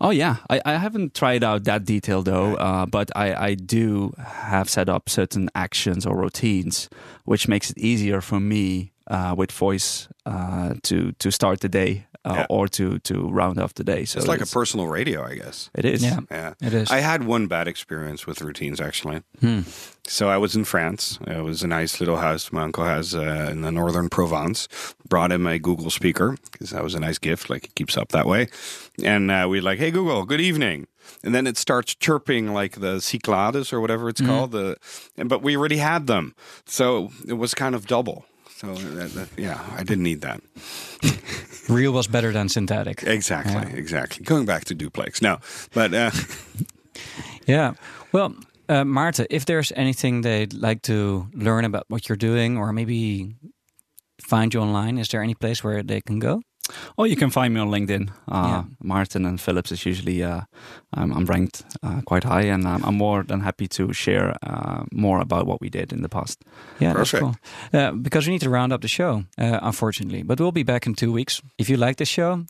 Oh 0.00 0.10
yeah, 0.10 0.36
I, 0.50 0.60
I 0.64 0.72
haven't 0.76 1.14
tried 1.14 1.42
out 1.42 1.64
that 1.64 1.84
detail 1.84 2.22
though, 2.22 2.54
uh, 2.56 2.84
but 2.86 3.10
I, 3.16 3.34
I 3.50 3.54
do 3.54 4.12
have 4.18 4.68
set 4.68 4.88
up 4.88 5.08
certain 5.08 5.48
actions 5.54 6.04
or 6.06 6.16
routines, 6.16 6.88
which 7.24 7.48
makes 7.48 7.70
it 7.70 7.78
easier 7.78 8.20
for 8.20 8.40
me 8.40 8.92
uh, 9.06 9.34
with 9.38 9.52
voice 9.52 10.08
uh, 10.26 10.74
to 10.82 11.12
to 11.12 11.30
start 11.30 11.60
the 11.60 11.68
day 11.68 12.06
uh, 12.26 12.34
Yeah. 12.34 12.46
or 12.50 12.68
to 12.68 12.98
to 12.98 13.28
round 13.30 13.58
off 13.58 13.72
the 13.74 13.84
day. 13.84 14.04
So 14.04 14.18
it's 14.18 14.28
like 14.28 14.42
a 14.42 14.46
personal 14.46 14.86
radio, 14.88 15.24
I 15.24 15.34
guess. 15.36 15.70
It 15.74 15.84
is. 15.84 16.02
yeah. 16.02 16.20
Yeah, 16.30 16.54
It 16.60 16.74
is. 16.74 16.90
I 16.90 17.00
had 17.00 17.22
one 17.26 17.46
bad 17.46 17.68
experience 17.68 18.26
with 18.26 18.40
routines 18.42 18.80
actually. 18.80 19.22
Hmm. 19.40 19.60
So 20.08 20.28
I 20.28 20.36
was 20.36 20.54
in 20.54 20.64
France. 20.64 21.18
It 21.26 21.42
was 21.42 21.62
a 21.62 21.66
nice 21.66 22.00
little 22.00 22.16
house 22.18 22.52
my 22.52 22.62
uncle 22.62 22.84
has 22.84 23.14
uh, 23.14 23.48
in 23.52 23.62
the 23.62 23.70
northern 23.72 24.08
Provence. 24.08 24.68
Brought 25.08 25.32
him 25.32 25.46
a 25.46 25.58
Google 25.58 25.90
speaker 25.90 26.36
because 26.52 26.70
that 26.70 26.82
was 26.82 26.94
a 26.94 27.00
nice 27.00 27.18
gift. 27.18 27.48
Like 27.50 27.64
it 27.64 27.74
keeps 27.74 27.96
up 27.96 28.08
that 28.10 28.26
way. 28.26 28.48
And 29.04 29.30
uh, 29.30 29.46
we're 29.48 29.62
like, 29.70 29.78
"Hey 29.78 29.90
Google, 29.90 30.24
good 30.24 30.40
evening." 30.40 30.86
And 31.22 31.34
then 31.34 31.46
it 31.46 31.56
starts 31.56 31.94
chirping 31.94 32.52
like 32.54 32.80
the 32.80 33.00
Cyclades 33.00 33.72
or 33.72 33.80
whatever 33.80 34.08
it's 34.08 34.20
called. 34.20 34.50
The 34.52 34.76
and, 35.16 35.28
but 35.28 35.42
we 35.42 35.56
already 35.56 35.78
had 35.78 36.06
them, 36.06 36.34
so 36.66 37.10
it 37.28 37.34
was 37.38 37.54
kind 37.54 37.74
of 37.74 37.86
double. 37.86 38.24
So 38.56 38.74
that, 38.74 39.10
that, 39.12 39.28
yeah, 39.36 39.60
I 39.76 39.82
didn't 39.84 40.04
need 40.04 40.22
that. 40.22 40.40
Real 41.68 41.92
was 41.92 42.06
better 42.06 42.32
than 42.32 42.48
synthetic. 42.48 43.02
Exactly, 43.02 43.52
Yeah. 43.52 43.68
exactly. 43.78 44.24
Going 44.24 44.46
back 44.46 44.64
to 44.66 44.74
duplex. 44.74 45.20
No, 45.20 45.38
but 45.74 45.92
uh, 45.92 46.10
Yeah. 47.46 47.74
Well, 48.12 48.34
uh, 48.68 48.84
Maarten, 48.84 49.26
if 49.30 49.44
there's 49.44 49.72
anything 49.76 50.22
they'd 50.22 50.52
like 50.54 50.80
to 50.82 51.28
learn 51.34 51.64
about 51.64 51.84
what 51.88 52.08
you're 52.08 52.16
doing, 52.16 52.56
or 52.56 52.72
maybe 52.72 53.34
find 54.26 54.54
you 54.54 54.60
online, 54.60 54.98
is 54.98 55.08
there 55.08 55.22
any 55.22 55.34
place 55.34 55.62
where 55.62 55.82
they 55.82 56.00
can 56.00 56.18
go? 56.18 56.40
Oh, 56.98 57.04
you 57.04 57.16
can 57.16 57.30
find 57.30 57.54
me 57.54 57.60
on 57.60 57.70
LinkedIn. 57.70 58.08
Uh, 58.28 58.46
Yeah. 58.48 58.64
Maarten 58.82 59.26
and 59.26 59.40
Philips 59.40 59.70
is 59.72 59.84
usually 59.86 60.22
uh, 60.24 60.40
I'm, 60.94 61.12
I'm 61.12 61.24
ranked 61.26 61.64
uh, 61.82 62.00
quite 62.04 62.24
high, 62.24 62.52
and 62.52 62.66
um, 62.66 62.82
I'm 62.84 62.96
more 62.96 63.22
than 63.24 63.40
happy 63.40 63.68
to 63.68 63.92
share 63.92 64.34
uh, 64.42 64.84
more 64.92 65.20
about 65.20 65.46
what 65.46 65.60
we 65.60 65.68
did 65.68 65.92
in 65.92 66.02
the 66.02 66.08
past. 66.08 66.42
Yeah, 66.80 66.92
Perfect. 66.94 67.22
that's 67.24 67.38
cool. 67.72 67.80
Uh, 67.80 67.92
because 67.92 68.26
we 68.26 68.32
need 68.32 68.42
to 68.42 68.50
round 68.50 68.72
up 68.72 68.80
the 68.80 68.88
show, 68.88 69.24
uh, 69.38 69.58
unfortunately. 69.62 70.22
But 70.24 70.38
we'll 70.40 70.52
be 70.52 70.64
back 70.64 70.86
in 70.86 70.94
two 70.94 71.12
weeks. 71.12 71.42
If 71.58 71.68
you 71.68 71.76
like 71.76 71.96
the 71.96 72.04
show, 72.06 72.44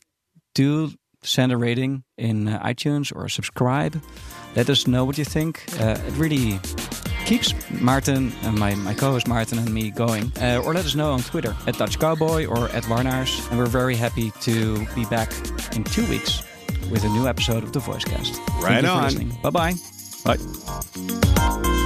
do 0.55 0.91
send 1.23 1.51
a 1.51 1.57
rating 1.57 2.03
in 2.17 2.47
uh, 2.47 2.59
iTunes 2.63 3.11
or 3.15 3.29
subscribe. 3.29 4.01
Let 4.55 4.69
us 4.69 4.85
know 4.87 5.05
what 5.05 5.17
you 5.17 5.25
think. 5.25 5.63
Uh, 5.79 5.97
it 6.07 6.13
really 6.17 6.59
keeps 7.27 7.51
Maarten 7.81 8.31
and 8.43 8.57
my, 8.57 8.73
my 8.75 8.93
co-host 8.93 9.27
Maarten 9.27 9.57
and 9.57 9.73
me 9.73 9.91
going. 9.91 10.31
Uh, 10.41 10.61
or 10.65 10.73
let 10.73 10.85
us 10.85 10.95
know 10.95 11.11
on 11.11 11.19
Twitter 11.19 11.53
at 11.67 11.77
Dutch 11.77 11.99
Cowboy 11.99 12.45
or 12.45 12.69
at 12.69 12.83
Warnaars. 12.83 13.47
And 13.49 13.59
we're 13.59 13.65
very 13.65 13.95
happy 13.95 14.31
to 14.41 14.85
be 14.95 15.03
back 15.05 15.31
in 15.75 15.83
two 15.83 16.05
weeks 16.07 16.41
with 16.89 17.03
a 17.03 17.09
new 17.09 17.27
episode 17.27 17.63
of 17.63 17.73
the 17.73 17.79
Voicecast. 17.79 18.33
Thank 18.35 18.63
Right 18.63 18.81
you 18.81 18.89
for 18.89 19.51
on. 19.51 19.51
Bye-bye. 19.51 19.73
Bye. 20.23 21.83